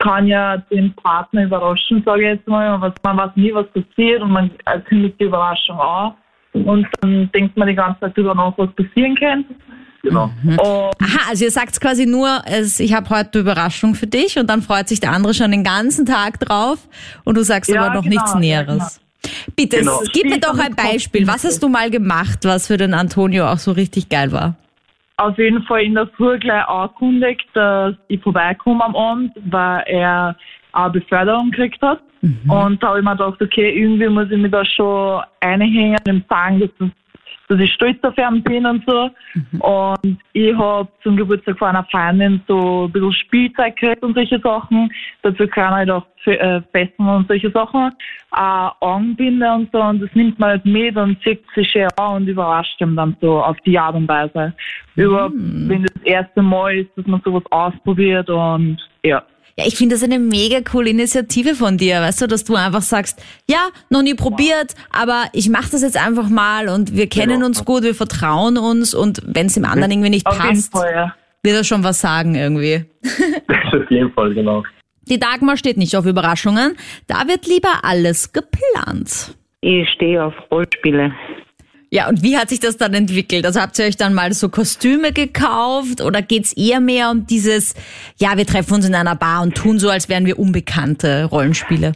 kann 0.00 0.26
ja 0.26 0.56
den 0.56 0.92
Partner 0.94 1.44
überraschen, 1.44 2.02
sage 2.04 2.22
ich 2.22 2.28
jetzt 2.28 2.48
mal. 2.48 2.70
Man 2.70 2.80
weiß, 2.80 2.94
man 3.04 3.18
weiß 3.18 3.30
nie, 3.36 3.54
was 3.54 3.66
passiert 3.68 4.20
und 4.20 4.32
man 4.32 4.50
kündigt 4.88 5.20
die 5.20 5.24
Überraschung 5.24 5.78
an. 5.78 6.14
Und 6.64 6.86
dann 7.00 7.30
denkt 7.32 7.56
man 7.56 7.68
die 7.68 7.74
ganze 7.74 8.00
Zeit 8.00 8.16
drüber 8.16 8.34
nach, 8.34 8.52
was 8.56 8.70
passieren 8.72 9.14
kann. 9.16 9.44
genau. 10.02 10.30
Und 10.44 10.58
Aha, 10.60 11.28
also 11.30 11.44
ihr 11.44 11.50
sagt 11.50 11.80
quasi 11.80 12.06
nur, 12.06 12.42
es, 12.46 12.80
ich 12.80 12.94
habe 12.94 13.08
heute 13.10 13.30
eine 13.34 13.42
Überraschung 13.42 13.94
für 13.94 14.06
dich 14.06 14.38
und 14.38 14.48
dann 14.48 14.62
freut 14.62 14.88
sich 14.88 15.00
der 15.00 15.12
andere 15.12 15.34
schon 15.34 15.50
den 15.50 15.64
ganzen 15.64 16.06
Tag 16.06 16.40
drauf 16.40 16.78
und 17.24 17.36
du 17.36 17.42
sagst 17.44 17.70
Ja, 17.70 17.82
aber 17.84 17.94
noch 17.94 18.02
genau, 18.02 18.14
nichts 18.14 18.32
ja, 18.34 18.38
Näheres. 18.38 19.00
Bitte, 19.56 19.78
Genau. 19.78 20.00
gib 20.12 20.24
mir 20.26 20.40
doch 20.40 20.58
ein 20.58 20.74
Beispiel. 20.74 21.26
Was 21.26 21.44
hast 21.44 21.62
du 21.62 21.68
mal 21.68 21.90
gemacht, 21.90 22.40
was 22.44 22.68
für 22.68 22.76
den 22.76 22.94
Antonio 22.94 23.46
auch 23.48 23.58
so 23.58 23.72
richtig 23.72 24.08
geil 24.08 24.32
war? 24.32 24.54
auf 25.20 25.36
jeden 25.36 25.62
Fall 25.64 25.82
in 25.82 25.94
der 25.94 26.06
Früh 26.16 26.38
gleich 26.38 26.64
angekündigt, 26.68 27.44
dass 27.52 27.94
ich 28.06 28.22
vorbeikomme 28.22 28.84
am 28.84 28.94
Abend, 28.94 29.32
weil 29.50 29.82
er 29.86 30.36
eine 30.72 30.90
Beförderung 30.90 31.50
gekriegt 31.50 31.80
hat. 31.82 32.00
Und 32.48 32.82
da 32.82 32.88
habe 32.88 32.98
ich 32.98 33.04
mir 33.04 33.12
gedacht, 33.12 33.40
okay, 33.40 33.70
irgendwie 33.80 34.08
muss 34.08 34.30
ich 34.30 34.38
mir 34.38 34.50
da 34.50 34.64
schon 34.64 35.22
einhängen 35.40 35.98
und 36.08 36.28
sagen, 36.28 36.60
dass, 36.60 36.70
das, 36.78 36.88
dass 37.48 37.60
ich 37.60 37.72
stolz 37.72 37.96
auf 38.02 38.18
ihn 38.18 38.42
bin 38.42 38.66
und 38.66 38.82
so. 38.86 39.10
Und 39.60 40.18
ich 40.32 40.56
habe 40.56 40.88
zum 41.02 41.16
Geburtstag 41.16 41.58
von 41.58 41.68
einer 41.68 41.84
Freundin 41.84 42.40
so 42.48 42.86
ein 42.86 42.92
bisschen 42.92 43.12
Spielzeug 43.12 43.76
gekriegt 43.76 44.02
und 44.02 44.14
solche 44.14 44.40
Sachen. 44.40 44.92
Dazu 45.22 45.46
kann 45.46 45.70
halt 45.70 45.90
auch 45.90 46.04
äh, 46.26 46.60
Festen 46.72 47.08
und 47.08 47.28
solche 47.28 47.50
Sachen. 47.52 47.92
Auch 48.32 48.74
Augenbinde 48.80 49.52
und 49.52 49.70
so. 49.72 49.80
Und 49.80 50.02
das 50.02 50.10
nimmt 50.14 50.40
man 50.40 50.50
halt 50.50 50.66
mit 50.66 50.96
und 50.96 51.22
zieht 51.22 51.44
sich 51.54 51.72
an 51.98 52.16
und 52.16 52.26
überrascht 52.26 52.80
ihn 52.80 52.96
dann 52.96 53.16
so 53.20 53.42
auf 53.42 53.56
die 53.64 53.78
Art 53.78 53.94
und 53.94 54.08
Weise. 54.08 54.52
Überhaupt, 54.96 55.34
wenn 55.36 55.84
das 55.84 56.02
erste 56.02 56.42
Mal 56.42 56.78
ist, 56.78 56.90
dass 56.96 57.06
man 57.06 57.22
sowas 57.24 57.44
ausprobiert 57.50 58.28
und 58.28 58.78
ja. 59.04 59.22
Ja, 59.58 59.66
ich 59.66 59.74
finde 59.74 59.96
das 59.96 60.04
eine 60.04 60.20
mega 60.20 60.60
coole 60.60 60.90
Initiative 60.90 61.56
von 61.56 61.78
dir, 61.78 62.00
weißt 62.00 62.22
du, 62.22 62.28
dass 62.28 62.44
du 62.44 62.54
einfach 62.54 62.80
sagst, 62.80 63.20
ja, 63.50 63.58
noch 63.90 64.02
nie 64.02 64.14
probiert, 64.14 64.76
aber 64.92 65.24
ich 65.32 65.48
mache 65.48 65.72
das 65.72 65.82
jetzt 65.82 65.96
einfach 65.96 66.28
mal 66.28 66.68
und 66.68 66.94
wir 66.94 67.08
kennen 67.08 67.42
uns 67.42 67.64
gut, 67.64 67.82
wir 67.82 67.96
vertrauen 67.96 68.56
uns 68.56 68.94
und 68.94 69.20
wenn 69.26 69.46
es 69.46 69.54
dem 69.54 69.64
anderen 69.64 69.90
irgendwie 69.90 70.10
nicht 70.10 70.26
Auf 70.28 70.38
passt, 70.38 70.70
Fall, 70.70 70.92
ja. 70.94 71.14
wird 71.42 71.56
er 71.56 71.64
schon 71.64 71.82
was 71.82 72.00
sagen 72.00 72.36
irgendwie. 72.36 72.84
Das 73.48 73.82
auf 73.82 73.90
jeden 73.90 74.12
Fall, 74.12 74.32
genau. 74.32 74.62
Die 75.08 75.18
Dagmar 75.18 75.56
steht 75.56 75.76
nicht 75.76 75.96
auf 75.96 76.06
Überraschungen, 76.06 76.76
da 77.08 77.26
wird 77.26 77.46
lieber 77.46 77.80
alles 77.82 78.32
geplant. 78.32 79.34
Ich 79.60 79.88
stehe 79.90 80.22
auf 80.22 80.34
Rollspiele. 80.52 81.12
Ja, 81.90 82.08
und 82.08 82.22
wie 82.22 82.36
hat 82.36 82.50
sich 82.50 82.60
das 82.60 82.76
dann 82.76 82.92
entwickelt? 82.92 83.46
Also 83.46 83.60
habt 83.60 83.78
ihr 83.78 83.86
euch 83.86 83.96
dann 83.96 84.12
mal 84.12 84.32
so 84.32 84.50
Kostüme 84.50 85.12
gekauft 85.12 86.02
oder 86.02 86.20
geht's 86.20 86.52
eher 86.52 86.80
mehr 86.80 87.10
um 87.10 87.26
dieses, 87.26 87.74
ja, 88.18 88.36
wir 88.36 88.46
treffen 88.46 88.74
uns 88.74 88.86
in 88.86 88.94
einer 88.94 89.16
Bar 89.16 89.42
und 89.42 89.56
tun 89.56 89.78
so, 89.78 89.88
als 89.88 90.08
wären 90.08 90.26
wir 90.26 90.38
unbekannte 90.38 91.24
Rollenspiele? 91.24 91.92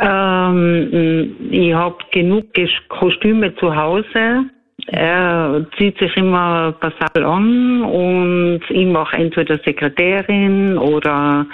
Ähm, 0.00 1.36
ich 1.50 1.72
habe 1.72 1.96
genug 2.10 2.46
Kostüme 2.88 3.54
zu 3.56 3.74
Hause. 3.74 4.50
Er 4.88 5.66
zieht 5.76 5.98
sich 5.98 6.14
immer 6.16 6.72
basal 6.72 7.24
an 7.24 7.82
und 7.82 8.60
ich 8.68 8.86
mache 8.86 9.16
entweder 9.16 9.58
Sekretärin 9.64 10.76
oder 10.76 11.46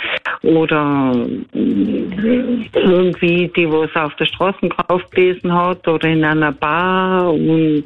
oder 0.42 1.14
mm, 1.54 2.64
irgendwie 2.74 3.50
die, 3.56 3.70
was 3.70 3.94
auf 3.94 4.14
der 4.16 4.26
Straßenkauf 4.26 5.08
gelesen 5.10 5.54
hat 5.54 5.86
oder 5.86 6.08
in 6.08 6.24
einer 6.24 6.52
Bar 6.52 7.32
und 7.32 7.84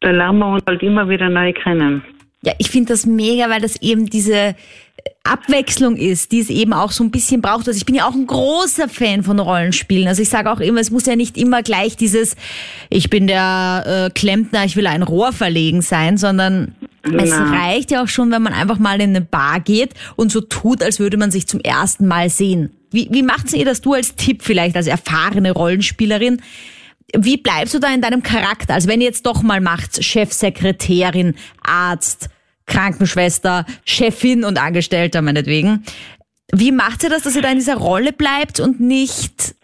da 0.00 0.10
lernen 0.10 0.38
wir 0.38 0.46
uns 0.48 0.64
halt 0.66 0.82
immer 0.82 1.08
wieder 1.08 1.30
neu 1.30 1.52
kennen. 1.52 2.02
Ja, 2.42 2.52
ich 2.58 2.70
finde 2.70 2.92
das 2.92 3.06
mega, 3.06 3.50
weil 3.50 3.60
das 3.60 3.80
eben 3.80 4.06
diese 4.06 4.54
Abwechslung 5.24 5.96
ist, 5.96 6.32
die 6.32 6.40
es 6.40 6.50
eben 6.50 6.72
auch 6.72 6.92
so 6.92 7.02
ein 7.04 7.10
bisschen 7.10 7.40
braucht. 7.40 7.66
Also 7.68 7.76
ich 7.76 7.86
bin 7.86 7.94
ja 7.94 8.08
auch 8.08 8.14
ein 8.14 8.26
großer 8.26 8.88
Fan 8.88 9.22
von 9.22 9.38
Rollenspielen. 9.38 10.08
Also 10.08 10.22
ich 10.22 10.28
sage 10.28 10.50
auch 10.50 10.60
immer, 10.60 10.80
es 10.80 10.90
muss 10.90 11.06
ja 11.06 11.16
nicht 11.16 11.36
immer 11.36 11.62
gleich 11.62 11.96
dieses, 11.96 12.36
ich 12.90 13.10
bin 13.10 13.26
der 13.26 14.08
äh, 14.08 14.10
Klempner, 14.10 14.64
ich 14.64 14.76
will 14.76 14.86
ein 14.86 15.02
Rohr 15.02 15.32
verlegen 15.32 15.82
sein, 15.82 16.16
sondern 16.16 16.74
es 17.02 17.30
Na. 17.30 17.50
reicht 17.50 17.90
ja 17.90 18.02
auch 18.02 18.08
schon, 18.08 18.30
wenn 18.30 18.42
man 18.42 18.52
einfach 18.52 18.78
mal 18.78 19.00
in 19.00 19.10
eine 19.10 19.20
Bar 19.20 19.60
geht 19.60 19.94
und 20.16 20.32
so 20.32 20.40
tut, 20.40 20.82
als 20.82 20.98
würde 20.98 21.16
man 21.16 21.30
sich 21.30 21.46
zum 21.46 21.60
ersten 21.60 22.06
Mal 22.06 22.30
sehen. 22.30 22.70
Wie, 22.90 23.08
wie 23.10 23.22
macht's 23.22 23.52
ihr 23.52 23.64
das 23.64 23.80
du 23.80 23.94
als 23.94 24.14
Tipp 24.16 24.42
vielleicht, 24.42 24.76
als 24.76 24.86
erfahrene 24.86 25.52
Rollenspielerin? 25.52 26.40
Wie 27.16 27.36
bleibst 27.36 27.74
du 27.74 27.78
da 27.78 27.92
in 27.92 28.00
deinem 28.00 28.22
Charakter? 28.22 28.74
Also 28.74 28.88
wenn 28.88 29.00
ihr 29.00 29.06
jetzt 29.06 29.26
doch 29.26 29.42
mal 29.42 29.60
macht, 29.60 30.02
Chefsekretärin, 30.02 31.34
Arzt, 31.62 32.28
Krankenschwester, 32.66 33.64
Chefin 33.84 34.44
und 34.44 34.60
Angestellter 34.60 35.22
meinetwegen. 35.22 35.84
Wie 36.52 36.72
macht 36.72 37.02
ihr 37.02 37.10
das, 37.10 37.22
dass 37.22 37.36
ihr 37.36 37.42
da 37.42 37.50
in 37.50 37.58
dieser 37.58 37.76
Rolle 37.76 38.12
bleibt 38.12 38.60
und 38.60 38.80
nicht 38.80 39.54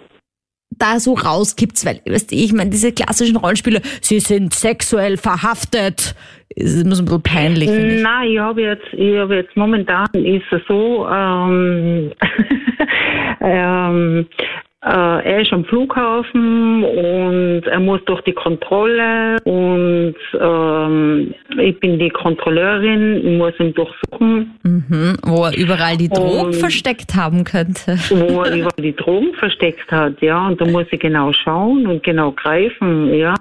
da 0.71 0.99
so 0.99 1.15
rauskippt? 1.15 1.85
Weil, 1.85 2.01
weißt 2.07 2.33
du, 2.33 2.37
ich 2.37 2.53
meine, 2.53 2.71
diese 2.71 2.93
klassischen 2.93 3.37
Rollenspiele, 3.37 3.81
sie 4.01 4.21
sind 4.21 4.55
sexuell 4.55 5.17
verhaftet. 5.17 6.15
Das 6.57 6.73
ist 6.73 6.85
immer 6.85 6.95
so 6.95 7.03
ein 7.03 7.07
bisschen 7.07 7.23
peinlich, 7.23 7.71
finde 7.71 7.95
ich. 7.97 8.03
Nein, 8.03 8.31
ich 8.31 8.39
habe 8.39 8.63
jetzt, 8.63 8.93
ich 8.93 9.17
habe 9.17 9.37
jetzt 9.37 9.57
momentan 9.57 10.09
ist 10.13 10.45
es 10.51 10.61
so, 10.69 11.09
ähm, 11.09 12.13
ähm, 13.41 14.27
äh, 14.29 14.45
er 14.85 15.41
ist 15.41 15.53
am 15.53 15.65
Flughafen 15.65 16.83
und 16.83 17.63
er 17.67 17.79
muss 17.81 18.05
durch 18.07 18.21
die 18.23 18.33
Kontrolle 18.33 19.37
und 19.45 20.15
ähm, 20.41 21.35
ich 21.59 21.79
bin 21.79 21.99
die 22.01 22.09
Kontrolleurin, 22.11 23.19
ich 23.25 23.39
muss 23.39 23.53
ihn 23.61 23.73
durchsuchen, 23.75 24.51
Mhm, 24.65 25.17
wo 25.25 25.45
er 25.45 25.57
überall 25.57 25.97
die 25.97 26.09
Drogen 26.09 26.47
Und- 26.47 26.55
versteckt 26.57 27.15
haben 27.15 27.45
könnte. 27.45 27.97
wo 28.11 28.43
er 28.43 28.55
überall 28.57 28.83
die 28.83 28.97
Drogen 28.97 29.33
versteckt 29.35 29.91
hat, 29.93 30.21
ja, 30.21 30.49
und 30.49 30.61
da 30.61 30.65
muss 30.67 30.87
ich 30.91 30.99
genau 31.01 31.33
schauen 31.33 31.87
und 31.87 32.03
genau 32.03 32.33
greifen, 32.33 33.15
ja, 33.15 33.35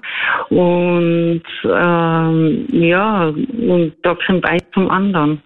und 0.50 1.42
ähm, 1.66 2.68
ja, 2.72 3.28
und 3.30 3.94
da 4.04 4.16
kommt 4.28 4.46
eins 4.46 4.64
zum 4.74 4.90
anderen. 4.92 5.42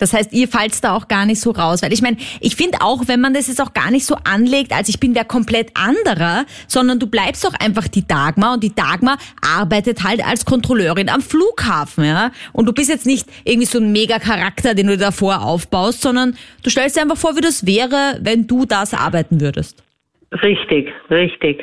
Das 0.00 0.12
heißt, 0.12 0.32
ihr 0.32 0.48
fallt 0.48 0.82
da 0.82 0.96
auch 0.96 1.06
gar 1.08 1.26
nicht 1.26 1.40
so 1.40 1.50
raus. 1.50 1.82
Weil 1.82 1.92
ich 1.92 2.02
meine, 2.02 2.16
ich 2.40 2.56
finde 2.56 2.78
auch, 2.80 3.06
wenn 3.06 3.20
man 3.20 3.34
das 3.34 3.46
jetzt 3.46 3.60
auch 3.60 3.72
gar 3.72 3.90
nicht 3.90 4.06
so 4.06 4.16
anlegt, 4.24 4.72
als 4.72 4.88
ich 4.88 4.98
bin 4.98 5.14
der 5.14 5.24
komplett 5.24 5.70
anderer, 5.74 6.44
sondern 6.66 6.98
du 6.98 7.06
bleibst 7.06 7.44
doch 7.44 7.54
einfach 7.54 7.86
die 7.86 8.06
Dagmar 8.06 8.54
und 8.54 8.64
die 8.64 8.74
Dagmar 8.74 9.18
arbeitet 9.40 10.02
halt 10.02 10.26
als 10.26 10.44
Kontrolleurin 10.44 11.08
am 11.08 11.20
Flughafen, 11.20 12.04
ja. 12.04 12.32
Und 12.52 12.66
du 12.66 12.72
bist 12.72 12.88
jetzt 12.88 13.06
nicht 13.06 13.28
irgendwie 13.44 13.66
so 13.66 13.78
ein 13.78 13.92
Mega-Charakter, 13.92 14.74
den 14.74 14.88
du 14.88 14.96
davor 14.96 15.42
aufbaust, 15.42 16.02
sondern 16.02 16.36
du 16.62 16.70
stellst 16.70 16.96
dir 16.96 17.02
einfach 17.02 17.16
vor, 17.16 17.36
wie 17.36 17.40
das 17.40 17.66
wäre, 17.66 18.18
wenn 18.22 18.46
du 18.46 18.64
das 18.64 18.94
arbeiten 18.94 19.40
würdest. 19.40 19.84
Richtig, 20.32 20.88
richtig. 21.10 21.62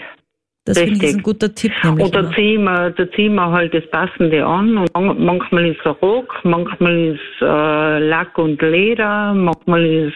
Das 0.68 0.78
finde 0.78 0.94
ich 0.94 1.02
Richtig. 1.02 1.10
ist 1.10 1.16
ein 1.18 1.24
guter 1.24 1.56
Tipp. 1.56 1.72
Nämlich 1.84 2.06
Und 2.06 2.16
da 2.16 2.32
ziehen 2.34 2.64
wir, 2.66 2.90
da 2.92 3.12
ziehen 3.12 3.36
wir 3.36 3.50
halt 3.52 3.74
das 3.74 3.90
Passende 3.90 4.46
an. 4.46 4.78
Und 4.78 4.94
man- 4.94 5.24
manchmal 5.24 5.68
ist 5.68 5.80
es 5.86 6.02
Rock, 6.02 6.34
manchmal 6.44 7.16
ist 7.16 7.42
äh, 7.42 8.00
Lack 8.00 8.38
und 8.38 8.62
Leder, 8.62 9.34
manchmal 9.34 9.86
ist 9.86 10.14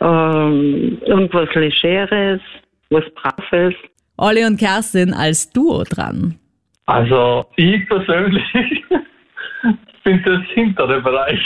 ähm, 0.00 0.98
irgendwas 1.06 1.48
Legeres, 1.54 2.40
was 2.90 3.04
Braves. 3.14 3.74
Olli 4.16 4.44
und 4.44 4.58
Kerstin 4.58 5.14
als 5.14 5.50
Duo 5.50 5.84
dran. 5.88 6.34
Also 6.86 7.46
ich 7.56 7.86
persönlich 7.88 8.42
bin 10.04 10.22
das 10.24 10.40
hintere 10.54 11.00
Bereich. 11.00 11.40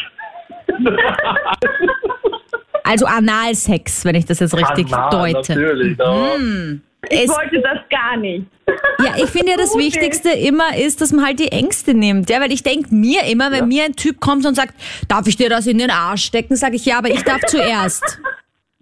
Also 2.84 3.06
Analsex, 3.06 4.04
wenn 4.04 4.14
ich 4.14 4.24
das 4.24 4.40
jetzt 4.40 4.56
richtig 4.56 4.86
na, 4.90 5.08
deute. 5.10 5.54
Natürlich, 5.54 5.98
ja. 5.98 6.26
Ich 7.08 7.22
Es- 7.22 7.28
wollte 7.28 7.60
das 7.60 7.78
gar 7.90 8.16
nicht. 8.16 8.46
Ja, 9.04 9.16
ich 9.16 9.28
finde 9.30 9.52
ja 9.52 9.56
das 9.58 9.76
Wichtigste 9.76 10.30
immer 10.30 10.76
ist, 10.76 11.00
dass 11.00 11.12
man 11.12 11.24
halt 11.26 11.40
die 11.40 11.50
Ängste 11.50 11.94
nimmt. 11.94 12.30
Ja, 12.30 12.40
weil 12.40 12.52
ich 12.52 12.62
denke 12.62 12.94
mir 12.94 13.24
immer, 13.24 13.50
wenn 13.50 13.68
mir 13.68 13.84
ein 13.84 13.96
Typ 13.96 14.20
kommt 14.20 14.46
und 14.46 14.54
sagt, 14.54 14.74
darf 15.08 15.26
ich 15.26 15.36
dir 15.36 15.48
das 15.48 15.66
in 15.66 15.78
den 15.78 15.90
Arsch 15.90 16.24
stecken, 16.24 16.54
sage 16.56 16.76
ich 16.76 16.86
ja, 16.86 16.98
aber 16.98 17.10
ich 17.10 17.22
darf 17.22 17.40
zuerst. 17.46 18.20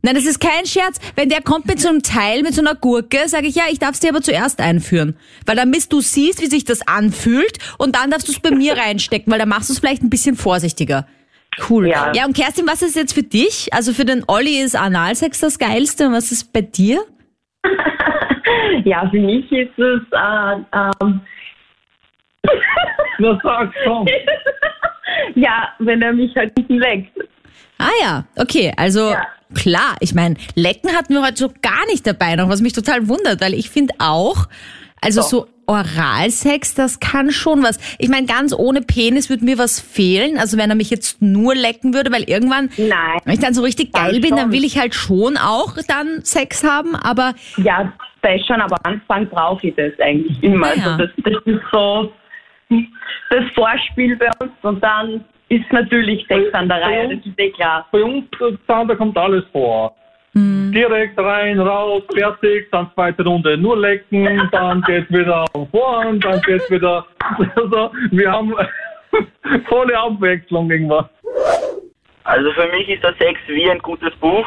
Nein, 0.02 0.14
das 0.14 0.24
ist 0.24 0.40
kein 0.40 0.64
Scherz. 0.66 0.96
Wenn 1.14 1.28
der 1.28 1.42
kommt 1.42 1.66
mit 1.66 1.78
so 1.80 1.88
einem 1.88 2.02
Teil, 2.02 2.42
mit 2.42 2.54
so 2.54 2.62
einer 2.62 2.74
Gurke, 2.74 3.28
sage 3.28 3.46
ich 3.46 3.54
ja, 3.54 3.64
ich 3.70 3.78
darf 3.78 3.92
es 3.92 4.00
dir 4.00 4.10
aber 4.10 4.22
zuerst 4.22 4.58
einführen. 4.60 5.14
Weil 5.44 5.56
damit 5.56 5.92
du 5.92 6.00
siehst, 6.00 6.40
wie 6.40 6.46
sich 6.46 6.64
das 6.64 6.86
anfühlt 6.86 7.58
und 7.78 7.96
dann 7.96 8.10
darfst 8.10 8.26
du 8.28 8.32
es 8.32 8.40
bei 8.40 8.50
mir 8.50 8.76
reinstecken, 8.78 9.30
weil 9.30 9.38
dann 9.38 9.48
machst 9.50 9.68
du 9.68 9.74
es 9.74 9.78
vielleicht 9.78 10.02
ein 10.02 10.08
bisschen 10.10 10.36
vorsichtiger. 10.36 11.06
Cool. 11.68 11.88
Ja. 11.88 12.12
ja, 12.14 12.24
und 12.24 12.34
Kerstin, 12.34 12.66
was 12.66 12.80
ist 12.80 12.96
jetzt 12.96 13.12
für 13.12 13.22
dich? 13.24 13.72
Also 13.74 13.92
für 13.92 14.04
den 14.06 14.24
Olli 14.26 14.60
ist 14.60 14.74
Analsex 14.76 15.40
das 15.40 15.58
Geilste 15.58 16.06
und 16.06 16.12
was 16.14 16.32
ist 16.32 16.52
bei 16.52 16.62
dir? 16.62 17.02
Ja, 18.84 19.08
für 19.10 19.20
mich 19.20 19.50
ist 19.52 19.78
es, 19.78 20.00
äh, 20.12 20.56
ähm, 20.72 21.20
Na 23.18 23.38
sag 23.42 23.72
schon. 23.84 24.08
ja, 25.34 25.68
wenn 25.78 26.02
er 26.02 26.12
mich 26.12 26.34
halt 26.36 26.56
nicht 26.56 26.70
leckt. 26.70 27.16
Ah 27.78 27.90
ja, 28.02 28.24
okay, 28.36 28.72
also 28.76 29.10
Ja. 29.10 29.26
klar, 29.54 29.96
ich 30.00 30.14
meine, 30.14 30.36
Lecken 30.54 30.90
hatten 30.96 31.14
wir 31.14 31.22
heute 31.22 31.36
so 31.36 31.52
gar 31.62 31.86
nicht 31.86 32.06
dabei 32.06 32.36
noch, 32.36 32.48
was 32.48 32.60
mich 32.60 32.72
total 32.72 33.08
wundert, 33.08 33.40
weil 33.40 33.54
ich 33.54 33.70
finde 33.70 33.94
auch, 33.98 34.46
also 35.00 35.22
so 35.22 35.46
Oralsex, 35.70 36.74
das 36.74 36.98
kann 36.98 37.30
schon 37.30 37.62
was. 37.62 37.78
Ich 37.98 38.08
meine, 38.08 38.26
ganz 38.26 38.52
ohne 38.52 38.80
Penis 38.82 39.30
würde 39.30 39.44
mir 39.44 39.56
was 39.56 39.78
fehlen, 39.80 40.36
also 40.36 40.58
wenn 40.58 40.68
er 40.68 40.74
mich 40.74 40.90
jetzt 40.90 41.22
nur 41.22 41.54
lecken 41.54 41.94
würde, 41.94 42.10
weil 42.10 42.24
irgendwann, 42.24 42.70
Nein. 42.76 43.20
wenn 43.24 43.34
ich 43.34 43.38
dann 43.38 43.54
so 43.54 43.62
richtig 43.62 43.92
geil 43.92 44.18
bin, 44.18 44.34
dann 44.34 44.50
will 44.50 44.64
ich 44.64 44.78
halt 44.78 44.96
schon 44.96 45.36
auch 45.36 45.76
dann 45.86 46.24
Sex 46.24 46.64
haben, 46.64 46.96
aber 46.96 47.34
Ja, 47.56 47.92
das 48.22 48.44
schon, 48.46 48.60
aber 48.60 48.76
am 48.82 48.94
Anfang 48.94 49.28
brauche 49.28 49.68
ich 49.68 49.74
das 49.76 49.92
eigentlich 50.00 50.42
immer. 50.42 50.66
Ah, 50.66 50.74
ja. 50.76 50.84
Also 50.92 51.06
das, 51.06 51.10
das 51.18 51.42
ist 51.46 51.62
so, 51.70 52.12
das 53.30 53.44
Vorspiel 53.54 54.16
bei 54.16 54.28
uns 54.40 54.52
und 54.62 54.82
dann 54.82 55.24
ist 55.50 55.72
natürlich 55.72 56.26
Sex 56.26 56.52
an 56.52 56.68
der 56.68 56.82
Reihe, 56.82 57.16
das 57.16 57.24
ist 57.24 57.38
eh 57.38 57.50
klar. 57.50 57.86
Bei 57.92 58.02
uns, 58.02 58.24
da 58.66 58.84
kommt 58.96 59.16
alles 59.16 59.44
vor. 59.52 59.94
Direkt 60.34 61.18
rein, 61.18 61.58
raus, 61.58 62.02
fertig, 62.14 62.70
dann 62.70 62.90
zweite 62.94 63.24
Runde 63.24 63.56
nur 63.56 63.76
lecken, 63.76 64.48
dann 64.52 64.80
geht's 64.82 65.10
wieder 65.10 65.44
vorn, 65.70 66.20
dann 66.20 66.40
geht's 66.42 66.70
wieder. 66.70 67.06
Also, 67.56 67.90
wir 68.10 68.30
haben 68.30 68.54
volle 69.68 69.98
Abwechslung 69.98 70.70
irgendwas. 70.70 71.06
Also 72.24 72.52
für 72.52 72.68
mich 72.68 72.88
ist 72.88 73.02
der 73.02 73.14
Sex 73.14 73.40
wie 73.48 73.70
ein 73.70 73.78
gutes 73.80 74.14
Buch. 74.16 74.46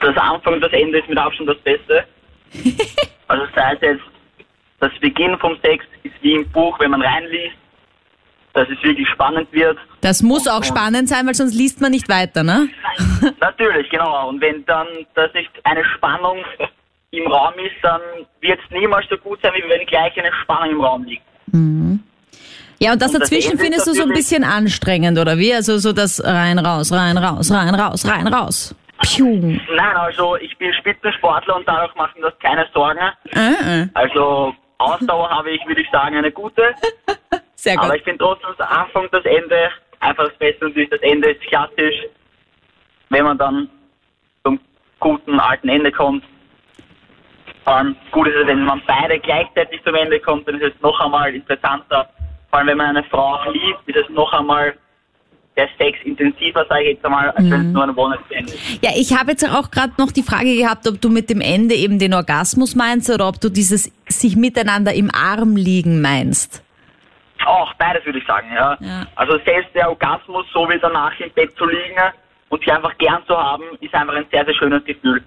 Das 0.00 0.16
Anfang 0.16 0.54
und 0.54 0.60
das 0.60 0.72
Ende 0.72 0.98
ist 0.98 1.08
mit 1.08 1.18
Abstand 1.18 1.48
das 1.48 1.58
Beste. 1.58 2.04
Also 3.26 3.46
sei 3.56 3.72
es 3.72 3.80
jetzt, 3.80 4.02
das 4.80 4.92
Beginn 5.00 5.38
vom 5.38 5.56
Sex 5.64 5.82
ist 6.02 6.12
wie 6.20 6.34
im 6.34 6.46
Buch, 6.50 6.78
wenn 6.78 6.90
man 6.90 7.00
reinliest, 7.00 7.56
dass 8.54 8.68
es 8.68 8.82
wirklich 8.82 9.08
spannend 9.08 9.52
wird. 9.52 9.76
Das 10.00 10.22
muss 10.22 10.46
auch 10.48 10.64
spannend 10.64 11.08
sein, 11.08 11.26
weil 11.26 11.34
sonst 11.34 11.54
liest 11.54 11.80
man 11.80 11.90
nicht 11.90 12.08
weiter, 12.08 12.42
ne? 12.42 12.68
Natürlich, 13.40 13.90
genau. 13.90 14.28
Und 14.28 14.40
wenn 14.40 14.64
dann 14.66 14.86
das 15.14 15.32
nicht 15.34 15.50
eine 15.64 15.84
Spannung 15.96 16.38
im 17.10 17.26
Raum 17.30 17.54
ist, 17.58 17.76
dann 17.82 18.00
wird 18.40 18.58
es 18.64 18.70
niemals 18.70 19.06
so 19.10 19.16
gut 19.18 19.40
sein, 19.42 19.52
wie 19.54 19.68
wenn 19.68 19.84
gleich 19.86 20.16
eine 20.18 20.32
Spannung 20.42 20.70
im 20.70 20.80
Raum 20.80 21.04
liegt. 21.04 21.22
Ja, 22.80 22.92
und 22.92 23.00
das 23.00 23.14
Und 23.14 23.20
das 23.20 23.30
dazwischen 23.30 23.54
ist 23.54 23.60
findest 23.62 23.86
du 23.86 23.92
so 23.94 24.02
ein 24.02 24.10
bisschen 24.10 24.44
anstrengend, 24.44 25.18
oder 25.18 25.38
wie? 25.38 25.54
Also 25.54 25.78
so 25.78 25.92
das 25.92 26.22
rein, 26.24 26.58
raus, 26.58 26.92
rein, 26.92 27.16
raus, 27.16 27.50
rein, 27.52 27.74
raus, 27.74 28.06
rein, 28.06 28.26
raus. 28.26 28.74
Piu. 29.02 29.58
Nein, 29.74 29.96
also 29.96 30.36
ich 30.36 30.56
bin 30.58 30.72
Spitzensportler 30.74 31.56
und 31.56 31.68
dadurch 31.68 31.94
machen 31.94 32.20
das 32.22 32.32
keine 32.40 32.66
Sorgen. 32.72 33.00
Äh, 33.32 33.86
Also 33.94 34.54
Ausdauer 34.78 35.30
habe 35.30 35.50
ich, 35.50 35.66
würde 35.66 35.82
ich 35.82 35.90
sagen, 35.90 36.16
eine 36.16 36.30
gute. 36.30 36.74
Sehr 37.64 37.76
gut. 37.76 37.86
Aber 37.86 37.96
ich 37.96 38.02
finde 38.02 38.18
trotzdem 38.18 38.50
das 38.58 38.68
Anfang, 38.68 39.08
das 39.10 39.24
Ende 39.24 39.70
einfach 40.00 40.28
das 40.28 40.36
Beste 40.36 40.66
und 40.66 40.76
das 40.76 41.00
Ende 41.00 41.30
ist 41.30 41.40
klassisch. 41.44 41.94
Wenn 43.08 43.24
man 43.24 43.38
dann 43.38 43.70
zum 44.44 44.60
guten 45.00 45.40
alten 45.40 45.70
Ende 45.70 45.90
kommt. 45.90 46.24
Ähm, 47.66 47.96
gut 48.12 48.28
ist 48.28 48.36
es, 48.36 48.46
wenn 48.46 48.66
man 48.66 48.82
beide 48.86 49.18
gleichzeitig 49.18 49.82
zum 49.82 49.94
Ende 49.94 50.20
kommt, 50.20 50.46
dann 50.46 50.60
ist 50.60 50.74
es 50.74 50.82
noch 50.82 51.00
einmal 51.00 51.34
interessanter. 51.34 52.10
Vor 52.50 52.58
allem, 52.58 52.68
wenn 52.68 52.76
man 52.76 52.96
eine 52.96 53.04
Frau 53.04 53.38
liebt, 53.50 53.88
ist 53.88 53.96
es 53.96 54.14
noch 54.14 54.30
einmal 54.34 54.74
der 55.56 55.68
Sex 55.78 55.98
intensiver, 56.04 56.66
sage 56.68 56.82
ich 56.82 56.88
jetzt 56.96 57.04
einmal, 57.06 57.30
als 57.30 57.50
wenn 57.50 57.68
es 57.68 57.72
nur 57.72 57.84
ein 57.84 57.96
One-Night-Stand 57.96 58.50
ist. 58.50 58.84
Ja, 58.84 58.90
ich 58.94 59.16
habe 59.16 59.30
jetzt 59.30 59.48
auch 59.48 59.70
gerade 59.70 59.94
noch 59.96 60.12
die 60.12 60.22
Frage 60.22 60.54
gehabt, 60.54 60.86
ob 60.86 61.00
du 61.00 61.08
mit 61.08 61.30
dem 61.30 61.40
Ende 61.40 61.76
eben 61.76 61.98
den 61.98 62.12
Orgasmus 62.12 62.74
meinst 62.74 63.08
oder 63.08 63.26
ob 63.26 63.40
du 63.40 63.48
dieses 63.48 63.90
sich 64.06 64.36
miteinander 64.36 64.92
im 64.92 65.10
Arm 65.14 65.56
liegen 65.56 66.02
meinst. 66.02 66.63
Auch 67.44 67.74
beides 67.74 68.04
würde 68.04 68.18
ich 68.18 68.26
sagen, 68.26 68.48
ja. 68.54 68.76
Ja. 68.80 69.06
Also 69.16 69.38
selbst 69.44 69.74
der 69.74 69.88
Orgasmus, 69.88 70.46
so 70.52 70.68
wie 70.68 70.78
danach 70.80 71.18
im 71.20 71.30
Bett 71.32 71.56
zu 71.56 71.66
liegen 71.66 72.00
und 72.48 72.62
sie 72.64 72.70
einfach 72.70 72.96
gern 72.98 73.22
zu 73.26 73.36
haben, 73.36 73.64
ist 73.80 73.94
einfach 73.94 74.14
ein 74.14 74.26
sehr, 74.30 74.44
sehr 74.44 74.54
schönes 74.54 74.84
Gefühl. 74.84 75.22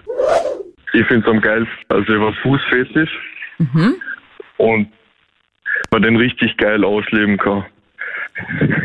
Ich 0.94 1.06
finde 1.08 1.28
es 1.28 1.34
am 1.34 1.42
geilsten, 1.42 1.76
also 1.90 2.14
über 2.14 2.34
Fußfetisch 2.34 3.12
und 4.58 4.92
man 5.92 6.02
den 6.02 6.16
richtig 6.16 6.58
geil 6.58 6.84
ausleben 6.84 7.38
kann. 7.38 7.66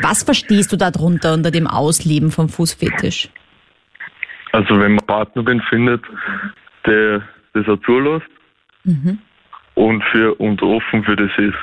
Was 0.02 0.22
verstehst 0.22 0.72
du 0.72 0.76
darunter 0.76 1.34
unter 1.34 1.50
dem 1.50 1.66
Ausleben 1.66 2.30
vom 2.30 2.48
Fußfetisch? 2.48 3.28
Also 4.52 4.78
wenn 4.80 4.94
man 4.96 5.06
Partnerin 5.06 5.60
findet, 5.68 6.02
der 6.86 7.22
das 7.54 7.68
auch 7.68 7.80
zulässt 7.84 8.26
und 9.74 10.02
für 10.04 10.34
und 10.34 10.62
offen 10.62 11.04
für 11.04 11.16
das 11.16 11.30
ist. 11.36 11.54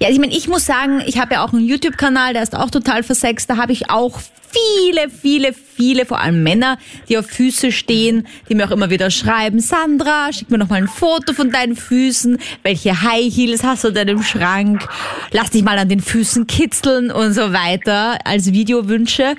Ja, 0.00 0.08
ich 0.10 0.18
meine, 0.18 0.34
ich 0.34 0.48
muss 0.48 0.66
sagen, 0.66 1.02
ich 1.06 1.18
habe 1.18 1.34
ja 1.34 1.44
auch 1.44 1.52
einen 1.52 1.66
YouTube-Kanal, 1.66 2.32
der 2.32 2.42
ist 2.42 2.56
auch 2.56 2.70
total 2.70 3.02
versext. 3.02 3.48
Da 3.50 3.56
habe 3.56 3.72
ich 3.72 3.90
auch 3.90 4.20
viele, 4.56 5.10
viele, 5.10 5.52
viele, 5.52 6.06
vor 6.06 6.20
allem 6.20 6.42
Männer, 6.42 6.78
die 7.08 7.18
auf 7.18 7.26
Füße 7.26 7.72
stehen, 7.72 8.26
die 8.48 8.54
mir 8.54 8.66
auch 8.66 8.70
immer 8.70 8.90
wieder 8.90 9.10
schreiben, 9.10 9.60
Sandra, 9.60 10.32
schick 10.32 10.50
mir 10.50 10.58
noch 10.58 10.68
mal 10.68 10.76
ein 10.76 10.88
Foto 10.88 11.32
von 11.32 11.50
deinen 11.50 11.76
Füßen. 11.76 12.38
Welche 12.62 13.02
High 13.02 13.32
Heels 13.34 13.64
hast 13.64 13.84
du 13.84 13.90
denn 13.90 14.08
im 14.08 14.22
Schrank? 14.22 14.88
Lass 15.32 15.50
dich 15.50 15.62
mal 15.62 15.78
an 15.78 15.88
den 15.88 16.00
Füßen 16.00 16.46
kitzeln 16.46 17.10
und 17.10 17.32
so 17.32 17.52
weiter 17.52 18.18
als 18.24 18.52
Videowünsche. 18.52 19.34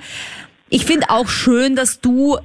Ich 0.70 0.84
finde 0.84 1.10
auch 1.10 1.28
schön, 1.28 1.76
dass 1.76 2.00
du 2.00 2.38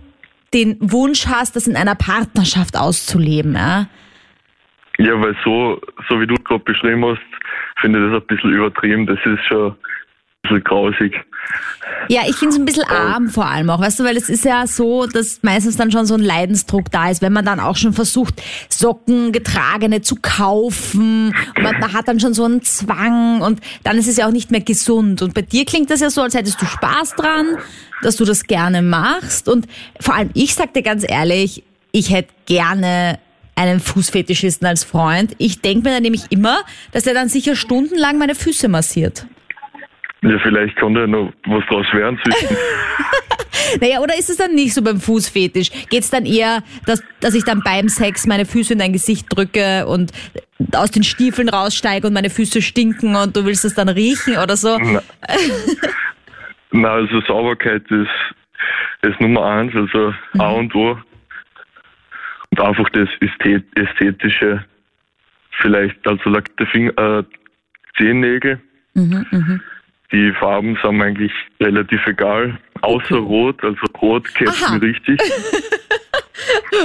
den 0.54 0.78
Wunsch 0.80 1.28
hast, 1.28 1.56
das 1.56 1.68
in 1.68 1.76
einer 1.76 1.96
Partnerschaft 1.96 2.78
auszuleben. 2.78 3.56
Ja? 3.56 3.88
Ja, 5.00 5.20
weil 5.20 5.36
so, 5.44 5.82
so 6.08 6.20
wie 6.22 6.28
du 6.28 6.36
gerade 6.36 6.64
beschrieben 6.64 7.04
hast, 7.06 7.33
finde 7.84 8.10
das 8.10 8.22
ein 8.22 8.28
bisschen 8.28 8.54
übertrieben. 8.54 9.06
Das 9.06 9.20
ist 9.26 9.44
schon 9.46 9.72
ein 9.72 9.76
bisschen 10.42 10.64
grausig. 10.64 11.14
Ja, 12.08 12.22
ich 12.28 12.36
finde 12.36 12.54
es 12.54 12.60
ein 12.60 12.66
bisschen 12.66 12.88
arm 12.88 13.30
vor 13.30 13.46
allem 13.46 13.70
auch, 13.70 13.82
weißt 13.82 14.00
du, 14.00 14.04
weil 14.04 14.16
es 14.16 14.30
ist 14.30 14.46
ja 14.46 14.66
so, 14.68 15.06
dass 15.06 15.44
meistens 15.44 15.76
dann 15.76 15.92
schon 15.92 16.06
so 16.06 16.16
ein 16.16 16.22
Leidensdruck 16.22 16.90
da 16.92 17.10
ist, 17.10 17.22
wenn 17.22 17.34
man 17.34 17.46
dann 17.46 17.60
auch 17.60 17.76
schon 17.76 17.94
versucht, 17.94 18.42
Socken, 18.70 19.32
getragene 19.32 20.02
zu 20.02 20.16
kaufen. 20.22 21.34
Und 21.58 21.64
man, 21.64 21.80
man 21.80 21.94
hat 21.94 22.08
dann 22.08 22.20
schon 22.20 22.34
so 22.34 22.46
einen 22.46 22.62
Zwang 22.62 23.42
und 23.42 23.60
dann 23.84 23.98
ist 23.98 24.08
es 24.08 24.18
ja 24.18 24.28
auch 24.28 24.32
nicht 24.32 24.52
mehr 24.52 24.62
gesund. 24.62 25.22
Und 25.22 25.34
bei 25.34 25.42
dir 25.42 25.66
klingt 25.66 25.90
das 25.92 26.00
ja 26.00 26.10
so, 26.10 26.22
als 26.22 26.36
hättest 26.36 26.62
du 26.62 26.66
Spaß 26.66 27.16
dran, 27.16 27.58
dass 28.02 28.16
du 28.16 28.26
das 28.26 28.44
gerne 28.44 28.82
machst. 28.82 29.50
Und 29.50 29.68
vor 30.00 30.16
allem, 30.16 30.30
ich 30.34 30.56
sag 30.56 30.74
dir 30.74 30.84
ganz 30.84 31.06
ehrlich, 31.08 31.64
ich 31.92 32.12
hätte 32.12 32.34
gerne 32.46 33.20
einen 33.56 33.80
Fußfetischisten 33.80 34.68
als 34.68 34.84
Freund. 34.84 35.36
Ich 35.38 35.62
denke 35.62 35.88
mir 35.88 35.96
dann 35.96 36.04
nämlich 36.04 36.32
immer, 36.32 36.62
dass 36.92 37.08
er 37.08 37.14
dann 37.14 37.30
sicher 37.30 37.56
stundenlang 37.56 38.18
meine 38.18 38.36
Füße 38.36 38.68
massiert. 38.68 39.26
Ja, 40.22 40.40
vielleicht 40.40 40.76
kann 40.78 40.94
da 40.94 41.06
noch 41.06 41.34
was 41.46 41.66
draus 41.68 41.86
werden. 41.94 42.20
Naja, 43.82 44.00
oder 44.00 44.18
ist 44.18 44.30
es 44.30 44.38
dann 44.38 44.54
nicht 44.54 44.74
so 44.74 44.82
beim 44.82 45.00
Fußfetisch? 45.00 45.70
Geht 45.90 46.02
es 46.02 46.10
dann 46.10 46.26
eher, 46.26 46.64
dass, 46.86 47.04
dass 47.20 47.36
ich 47.36 47.44
dann 47.44 47.62
beim 47.64 47.90
Sex 47.90 48.28
meine 48.28 48.46
Füße 48.46 48.74
in 48.74 48.80
dein 48.80 48.94
Gesicht 48.94 49.28
drücke 49.30 49.86
und 49.88 50.12
aus 50.76 50.92
den 50.92 51.04
Stiefeln 51.04 51.50
raussteige 51.50 52.08
und 52.08 52.14
meine 52.14 52.30
Füße 52.30 52.62
stinken 52.62 53.16
und 53.16 53.36
du 53.36 53.46
willst 53.46 53.66
es 53.66 53.76
dann 53.76 53.90
riechen 53.90 54.38
oder 54.38 54.56
so? 54.56 54.78
Na, 54.80 55.02
na 56.72 56.90
also 56.90 57.22
Sauberkeit 57.22 57.84
ist, 57.90 58.34
ist 59.02 59.20
Nummer 59.20 59.46
eins, 59.46 59.74
also 59.76 60.14
A 60.38 60.50
und 60.52 60.74
O. 60.76 60.98
Und 62.54 62.62
einfach 62.62 62.88
das 62.92 63.10
Ästhet 63.20 63.66
Ästhetische, 63.76 64.64
vielleicht, 65.60 65.96
also 66.06 66.30
lackierte 66.30 66.68
Finger, 66.68 66.92
äh, 67.00 67.24
Zehennägel. 67.98 68.62
Mhm, 68.94 69.26
mhm. 69.32 69.62
Die 70.12 70.32
Farben 70.40 70.78
sind 70.84 70.98
mir 70.98 71.06
eigentlich 71.06 71.32
relativ 71.60 72.06
egal, 72.06 72.60
außer 72.82 73.16
Rot. 73.16 73.64
Also 73.64 73.80
Rot 74.00 74.28
mir 74.40 74.82
richtig. 74.84 75.20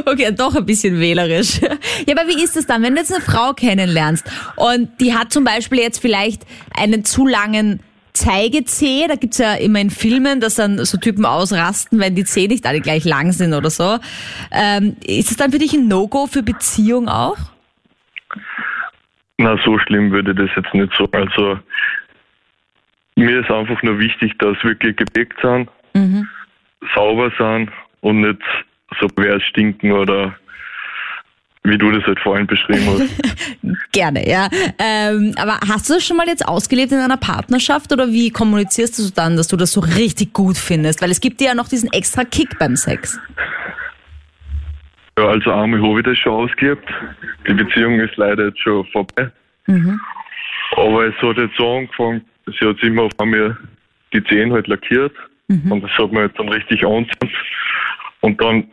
Okay, 0.05 0.33
doch 0.37 0.55
ein 0.55 0.65
bisschen 0.65 1.01
wählerisch. 1.01 1.61
Ja, 2.07 2.15
aber 2.17 2.29
wie 2.29 2.43
ist 2.43 2.57
es 2.57 2.67
dann, 2.67 2.83
wenn 2.83 2.95
du 2.95 3.01
jetzt 3.01 3.13
eine 3.13 3.23
Frau 3.23 3.53
kennenlernst 3.55 4.31
und 4.57 5.01
die 5.01 5.15
hat 5.15 5.33
zum 5.33 5.45
Beispiel 5.45 5.81
jetzt 5.81 5.99
vielleicht 5.99 6.43
einen 6.77 7.05
zu 7.05 7.27
langen 7.27 7.81
Zeigezeh, 8.13 9.07
da 9.09 9.15
gibt's 9.15 9.39
ja 9.39 9.55
immer 9.55 9.81
in 9.81 9.91
Filmen, 9.91 10.41
dass 10.41 10.57
dann 10.57 10.79
so 10.85 10.99
Typen 10.99 11.25
ausrasten, 11.25 12.01
wenn 12.01 12.15
die 12.15 12.25
Zehen 12.25 12.51
nicht 12.51 12.67
alle 12.67 12.81
gleich 12.81 13.05
lang 13.05 13.33
sind 13.33 13.55
oder 13.55 13.71
so. 13.71 13.99
Ähm, 14.53 14.97
ist 15.05 15.31
es 15.31 15.37
dann 15.37 15.53
für 15.53 15.59
dich 15.59 15.73
ein 15.75 15.89
No-Go 15.89 16.27
für 16.27 16.43
Beziehung 16.43 17.09
auch? 17.09 17.37
Na, 19.39 19.57
so 19.65 19.79
schlimm 19.79 20.11
würde 20.11 20.35
das 20.35 20.51
jetzt 20.57 20.75
nicht 20.75 20.93
so. 20.99 21.09
Also 21.13 21.59
mir 23.15 23.41
ist 23.41 23.51
einfach 23.51 23.83
nur 23.83 23.99
wichtig, 23.99 24.37
dass 24.39 24.63
wirklich 24.65 24.97
gepickt 24.97 25.39
sind, 25.41 25.69
sauber 26.95 27.33
sind 27.39 27.71
und 28.01 28.21
nicht 28.21 28.41
so 29.01 29.07
pervers 29.09 29.43
stinken 29.45 29.93
oder 29.93 30.35
wie 31.65 31.77
du 31.77 31.91
das 31.91 32.05
halt 32.05 32.19
vorhin 32.21 32.47
beschrieben 32.47 32.87
hast. 32.87 33.83
Gerne, 33.93 34.29
ja. 34.29 34.49
Ähm, 34.79 35.35
aber 35.37 35.59
hast 35.69 35.89
du 35.89 35.95
das 35.95 36.07
schon 36.07 36.17
mal 36.17 36.27
jetzt 36.27 36.47
ausgelebt 36.47 36.93
in 36.93 36.99
einer 36.99 37.17
Partnerschaft 37.17 37.93
oder 37.93 38.09
wie 38.09 38.31
kommunizierst 38.31 38.99
du 38.99 39.11
dann, 39.15 39.37
dass 39.37 39.49
du 39.49 39.57
das 39.57 39.73
so 39.73 39.81
richtig 39.81 40.33
gut 40.33 40.57
findest? 40.57 41.03
Weil 41.03 41.11
es 41.11 41.21
gibt 41.21 41.41
dir 41.41 41.49
ja 41.49 41.55
noch 41.55 41.69
diesen 41.69 41.93
extra 41.93 42.25
Kick 42.25 42.59
beim 42.59 42.77
Sex. 42.77 43.21
ja, 45.19 45.29
also 45.29 45.53
einmal 45.53 45.83
habe 45.83 46.01
ich 46.01 46.07
das 46.07 46.19
schon 46.19 46.33
ausgelebt. 46.33 46.89
Die 47.47 47.55
Beziehung 47.55 48.01
ist 48.01 48.17
leider 48.17 48.47
jetzt 48.47 48.61
schon 48.61 48.87
vorbei. 48.87 49.31
Aber 50.77 51.07
es 51.07 51.15
hat 51.21 51.37
jetzt 51.37 51.57
so 51.57 51.77
angefangen, 51.79 52.23
sie 52.47 52.67
hat 52.67 52.83
immer 52.83 53.03
auf 53.03 53.13
einmal 53.19 53.57
die 54.13 54.23
Zehen 54.25 54.53
halt 54.53 54.69
lackiert 54.69 55.13
und 55.49 55.83
das 55.83 55.91
hat 55.99 56.13
mir 56.13 56.21
halt 56.21 56.39
dann 56.39 56.49
richtig 56.49 56.85
angezogen. 56.85 57.33
Und 58.21 58.41
dann 58.41 58.65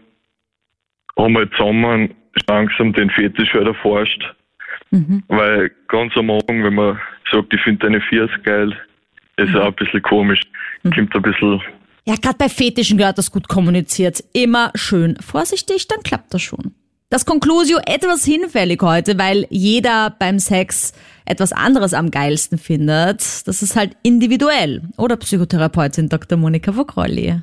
haben 1.17 1.33
wir 1.33 1.49
zusammen 1.51 2.13
langsam 2.47 2.93
den 2.93 3.09
Fetisch 3.09 3.53
halt 3.53 3.67
erforscht. 3.67 4.23
Weil 5.27 5.71
ganz 5.87 6.15
am 6.15 6.29
Anfang, 6.29 6.63
wenn 6.63 6.75
man 6.75 6.99
sagt, 7.31 7.53
ich 7.53 7.61
finde 7.61 7.85
deine 7.85 8.01
Fiers 8.01 8.31
geil, 8.43 8.75
ist 9.37 9.55
auch 9.55 9.67
ein 9.67 9.75
bisschen 9.75 10.01
komisch. 10.01 10.41
Kommt 10.83 11.15
ein 11.15 11.21
bisschen, 11.21 11.61
Ja, 12.05 12.15
gerade 12.15 12.37
bei 12.37 12.49
Fetischen 12.49 12.97
gehört 12.97 13.17
das 13.17 13.31
gut 13.31 13.47
kommuniziert. 13.47 14.23
Immer 14.33 14.71
schön 14.75 15.17
vorsichtig, 15.19 15.87
dann 15.87 16.03
klappt 16.03 16.33
das 16.33 16.41
schon. 16.41 16.73
Das 17.09 17.25
Conclusio 17.25 17.77
etwas 17.85 18.25
hinfällig 18.25 18.81
heute, 18.81 19.17
weil 19.17 19.45
jeder 19.49 20.15
beim 20.17 20.39
Sex 20.39 20.93
etwas 21.25 21.53
anderes 21.53 21.93
am 21.93 22.11
geilsten 22.11 22.57
findet. 22.57 23.47
Das 23.47 23.61
ist 23.61 23.75
halt 23.75 23.95
individuell. 24.03 24.83
Oder 24.97 25.17
Psychotherapeutin 25.17 26.09
Dr. 26.09 26.37
Monika 26.37 26.75
Vogrolli. 26.75 27.41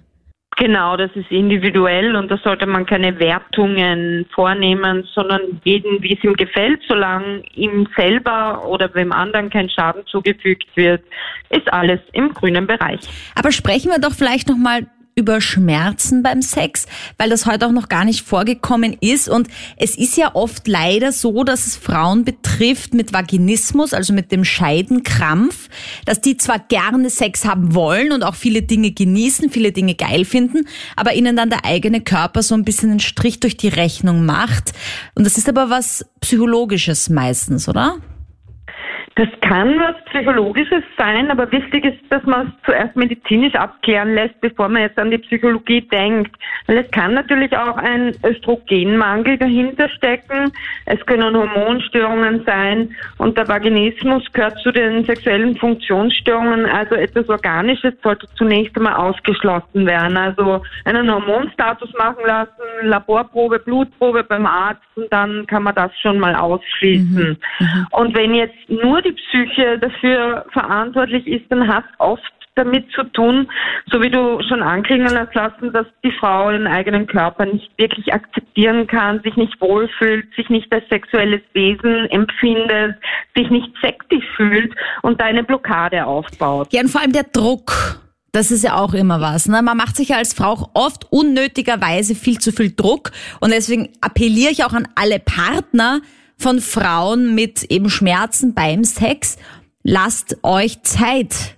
Genau, 0.58 0.96
das 0.96 1.10
ist 1.14 1.30
individuell 1.30 2.14
und 2.14 2.30
da 2.30 2.36
sollte 2.36 2.66
man 2.66 2.84
keine 2.84 3.18
Wertungen 3.18 4.26
vornehmen, 4.34 5.08
sondern 5.14 5.40
jeden, 5.64 6.02
wie 6.02 6.14
es 6.14 6.22
ihm 6.22 6.34
gefällt, 6.34 6.80
solange 6.86 7.42
ihm 7.54 7.88
selber 7.96 8.66
oder 8.68 8.88
dem 8.88 9.12
anderen 9.12 9.48
kein 9.48 9.70
Schaden 9.70 10.06
zugefügt 10.06 10.68
wird, 10.74 11.02
ist 11.48 11.72
alles 11.72 12.00
im 12.12 12.34
grünen 12.34 12.66
Bereich. 12.66 13.00
Aber 13.34 13.50
sprechen 13.50 13.90
wir 13.90 13.98
doch 13.98 14.12
vielleicht 14.12 14.48
nochmal 14.48 14.86
über 15.14 15.40
Schmerzen 15.40 16.22
beim 16.22 16.40
Sex, 16.40 16.86
weil 17.18 17.30
das 17.30 17.46
heute 17.46 17.66
auch 17.66 17.72
noch 17.72 17.88
gar 17.88 18.04
nicht 18.04 18.26
vorgekommen 18.26 18.96
ist. 19.00 19.28
Und 19.28 19.48
es 19.76 19.96
ist 19.96 20.16
ja 20.16 20.34
oft 20.34 20.66
leider 20.66 21.12
so, 21.12 21.44
dass 21.44 21.66
es 21.66 21.76
Frauen 21.76 22.24
betrifft 22.24 22.94
mit 22.94 23.12
Vaginismus, 23.12 23.92
also 23.92 24.12
mit 24.12 24.32
dem 24.32 24.44
Scheidenkrampf, 24.44 25.68
dass 26.06 26.20
die 26.20 26.36
zwar 26.36 26.58
gerne 26.58 27.10
Sex 27.10 27.44
haben 27.44 27.74
wollen 27.74 28.12
und 28.12 28.22
auch 28.22 28.34
viele 28.34 28.62
Dinge 28.62 28.92
genießen, 28.92 29.50
viele 29.50 29.72
Dinge 29.72 29.94
geil 29.94 30.24
finden, 30.24 30.66
aber 30.96 31.14
ihnen 31.14 31.36
dann 31.36 31.50
der 31.50 31.64
eigene 31.64 32.00
Körper 32.00 32.42
so 32.42 32.54
ein 32.54 32.64
bisschen 32.64 32.90
einen 32.90 33.00
Strich 33.00 33.40
durch 33.40 33.56
die 33.56 33.68
Rechnung 33.68 34.24
macht. 34.24 34.72
Und 35.14 35.24
das 35.24 35.36
ist 35.36 35.48
aber 35.48 35.68
was 35.70 36.06
Psychologisches 36.20 37.10
meistens, 37.10 37.68
oder? 37.68 37.96
Das 39.14 39.28
kann 39.42 39.78
was 39.78 39.94
Psychologisches 40.06 40.82
sein, 40.96 41.30
aber 41.30 41.50
wichtig 41.52 41.84
ist, 41.84 41.98
dass 42.08 42.22
man 42.24 42.46
es 42.46 42.64
zuerst 42.64 42.96
medizinisch 42.96 43.54
abklären 43.54 44.14
lässt, 44.14 44.40
bevor 44.40 44.68
man 44.68 44.82
jetzt 44.82 44.98
an 44.98 45.10
die 45.10 45.18
Psychologie 45.18 45.82
denkt. 45.82 46.34
Weil 46.66 46.78
es 46.78 46.90
kann 46.92 47.12
natürlich 47.12 47.54
auch 47.56 47.76
ein 47.76 48.14
Östrogenmangel 48.24 49.36
dahinter 49.36 49.90
stecken. 49.90 50.52
Es 50.86 51.04
können 51.04 51.36
Hormonstörungen 51.36 52.42
sein 52.46 52.94
und 53.18 53.36
der 53.36 53.48
Vaginismus 53.48 54.24
gehört 54.32 54.58
zu 54.60 54.72
den 54.72 55.04
sexuellen 55.04 55.56
Funktionsstörungen. 55.56 56.64
Also 56.64 56.94
etwas 56.94 57.28
Organisches 57.28 57.92
sollte 58.02 58.26
zunächst 58.36 58.76
einmal 58.76 58.94
ausgeschlossen 58.94 59.84
werden. 59.84 60.16
Also 60.16 60.62
einen 60.86 61.12
Hormonstatus 61.12 61.92
machen 61.98 62.24
lassen, 62.26 62.50
Laborprobe, 62.82 63.58
Blutprobe 63.58 64.24
beim 64.24 64.46
Arzt 64.46 64.80
und 64.94 65.12
dann 65.12 65.46
kann 65.46 65.64
man 65.64 65.74
das 65.74 65.90
schon 66.00 66.18
mal 66.18 66.34
ausschließen. 66.34 67.28
Mhm. 67.28 67.66
Mhm. 67.66 67.86
Und 67.90 68.16
wenn 68.16 68.34
jetzt 68.34 68.56
nur 68.68 69.01
die 69.02 69.12
Psyche 69.12 69.78
dafür 69.78 70.46
verantwortlich 70.52 71.26
ist, 71.26 71.44
dann 71.50 71.68
hat 71.68 71.84
oft 71.98 72.32
damit 72.54 72.90
zu 72.92 73.04
tun, 73.04 73.50
so 73.90 74.02
wie 74.02 74.10
du 74.10 74.40
schon 74.46 74.62
anklingen 74.62 75.18
hast 75.18 75.34
lassen, 75.34 75.72
dass 75.72 75.86
die 76.04 76.12
Frau 76.12 76.50
ihren 76.50 76.66
eigenen 76.66 77.06
Körper 77.06 77.46
nicht 77.46 77.70
wirklich 77.78 78.12
akzeptieren 78.12 78.86
kann, 78.86 79.22
sich 79.22 79.36
nicht 79.36 79.58
wohlfühlt, 79.60 80.26
sich 80.34 80.48
nicht 80.50 80.72
als 80.72 80.86
sexuelles 80.90 81.40
Wesen 81.54 82.10
empfindet, 82.10 82.96
sich 83.34 83.48
nicht 83.48 83.72
sexy 83.80 84.22
fühlt 84.36 84.74
und 85.02 85.20
da 85.20 85.26
eine 85.26 85.44
Blockade 85.44 86.04
aufbaut. 86.04 86.72
Ja, 86.72 86.82
und 86.82 86.88
vor 86.88 87.00
allem 87.00 87.12
der 87.12 87.24
Druck. 87.24 88.00
Das 88.34 88.50
ist 88.50 88.64
ja 88.64 88.76
auch 88.76 88.94
immer 88.94 89.20
was. 89.20 89.46
Ne? 89.46 89.60
Man 89.60 89.76
macht 89.76 89.96
sich 89.96 90.08
ja 90.08 90.16
als 90.16 90.32
Frau 90.32 90.70
oft 90.72 91.06
unnötigerweise 91.10 92.14
viel 92.14 92.38
zu 92.38 92.50
viel 92.50 92.74
Druck. 92.74 93.10
Und 93.40 93.52
deswegen 93.52 93.90
appelliere 94.00 94.50
ich 94.50 94.64
auch 94.64 94.72
an 94.72 94.88
alle 94.94 95.18
Partner, 95.18 96.00
von 96.38 96.60
Frauen 96.60 97.34
mit 97.34 97.64
eben 97.64 97.90
Schmerzen 97.90 98.54
beim 98.54 98.84
Sex. 98.84 99.38
Lasst 99.82 100.38
euch 100.42 100.82
Zeit. 100.82 101.56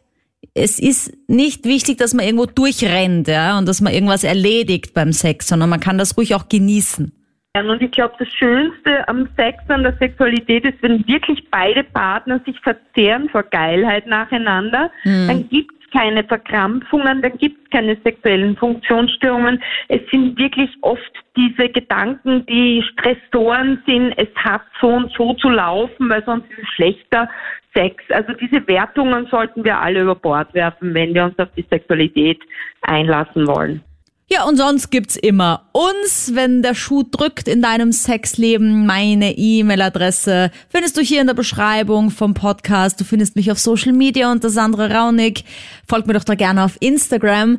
Es 0.54 0.78
ist 0.78 1.12
nicht 1.28 1.64
wichtig, 1.64 1.98
dass 1.98 2.14
man 2.14 2.24
irgendwo 2.24 2.46
durchrennt 2.46 3.28
ja, 3.28 3.58
und 3.58 3.66
dass 3.66 3.80
man 3.80 3.92
irgendwas 3.92 4.24
erledigt 4.24 4.94
beim 4.94 5.12
Sex, 5.12 5.48
sondern 5.48 5.68
man 5.68 5.80
kann 5.80 5.98
das 5.98 6.16
ruhig 6.16 6.34
auch 6.34 6.48
genießen. 6.48 7.12
Ja, 7.56 7.62
und 7.62 7.80
ich 7.80 7.90
glaube, 7.92 8.14
das 8.18 8.28
Schönste 8.32 9.06
am 9.08 9.28
Sex, 9.36 9.58
an 9.68 9.84
der 9.84 9.96
Sexualität 9.98 10.64
ist, 10.64 10.82
wenn 10.82 11.06
wirklich 11.06 11.48
beide 11.50 11.84
Partner 11.84 12.40
sich 12.44 12.58
verzehren 12.60 13.28
vor 13.28 13.44
Geilheit 13.44 14.08
nacheinander, 14.08 14.90
mhm. 15.04 15.28
dann 15.28 15.48
gibt 15.48 15.73
keine 15.94 16.24
Verkrampfungen, 16.24 17.22
dann 17.22 17.38
gibt 17.38 17.62
es 17.62 17.70
keine 17.70 17.96
sexuellen 18.04 18.56
Funktionsstörungen. 18.56 19.62
Es 19.88 20.00
sind 20.10 20.38
wirklich 20.38 20.70
oft 20.82 21.00
diese 21.36 21.68
Gedanken, 21.68 22.44
die 22.46 22.82
Stressoren 22.92 23.82
sind, 23.86 24.12
es 24.16 24.28
hat 24.36 24.62
so 24.80 24.88
und 24.88 25.12
so 25.12 25.34
zu 25.34 25.48
laufen, 25.48 26.10
weil 26.10 26.24
sonst 26.24 26.50
ist 26.50 26.58
es 26.58 26.68
schlechter 26.74 27.30
Sex. 27.74 28.02
Also 28.10 28.32
diese 28.34 28.66
Wertungen 28.66 29.26
sollten 29.26 29.64
wir 29.64 29.78
alle 29.78 30.02
über 30.02 30.14
Bord 30.14 30.52
werfen, 30.54 30.94
wenn 30.94 31.14
wir 31.14 31.24
uns 31.24 31.38
auf 31.38 31.48
die 31.56 31.66
Sexualität 31.70 32.40
einlassen 32.82 33.46
wollen. 33.46 33.82
Ja, 34.30 34.44
und 34.44 34.56
sonst 34.56 34.90
gibt's 34.90 35.16
immer 35.16 35.68
uns, 35.72 36.30
wenn 36.32 36.62
der 36.62 36.74
Schuh 36.74 37.02
drückt 37.02 37.46
in 37.46 37.60
deinem 37.60 37.92
Sexleben. 37.92 38.86
Meine 38.86 39.36
E-Mail-Adresse 39.36 40.50
findest 40.70 40.96
du 40.96 41.02
hier 41.02 41.20
in 41.20 41.26
der 41.26 41.34
Beschreibung 41.34 42.10
vom 42.10 42.32
Podcast. 42.32 42.98
Du 42.98 43.04
findest 43.04 43.36
mich 43.36 43.52
auf 43.52 43.58
Social 43.58 43.92
Media 43.92 44.32
unter 44.32 44.48
Sandra 44.48 44.86
Raunig. 44.86 45.44
Folgt 45.86 46.06
mir 46.06 46.14
doch 46.14 46.24
da 46.24 46.34
gerne 46.34 46.64
auf 46.64 46.78
Instagram. 46.80 47.58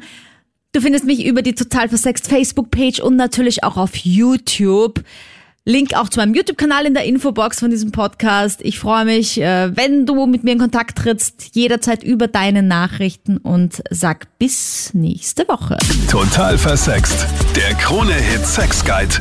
Du 0.71 0.81
findest 0.81 1.05
mich 1.05 1.25
über 1.25 1.43
die 1.43 1.53
total 1.53 1.87
versext 1.87 2.27
Facebook-Page 2.27 2.99
und 2.99 3.15
natürlich 3.15 3.63
auch 3.63 3.77
auf 3.77 3.95
YouTube. 3.95 5.03
Link 5.67 5.95
auch 5.95 6.09
zu 6.09 6.19
meinem 6.19 6.35
YouTube-Kanal 6.35 6.85
in 6.85 6.93
der 6.93 7.05
Infobox 7.05 7.59
von 7.59 7.71
diesem 7.71 7.91
Podcast. 7.91 8.59
Ich 8.61 8.77
freue 8.77 9.03
mich, 9.03 9.41
äh, 9.41 9.75
wenn 9.75 10.05
du 10.05 10.27
mit 10.27 10.43
mir 10.43 10.51
in 10.51 10.59
Kontakt 10.59 10.99
trittst, 10.99 11.55
jederzeit 11.55 12.03
über 12.03 12.27
deine 12.27 12.61
Nachrichten 12.61 13.37
und 13.37 13.81
sag 13.89 14.27
bis 14.37 14.93
nächste 14.93 15.47
Woche. 15.47 15.77
Total 16.07 16.59
versext. 16.59 17.25
Der 17.55 17.73
Krone-Hit 17.75 18.45
Sex 18.45 18.85
Guide. 18.85 19.15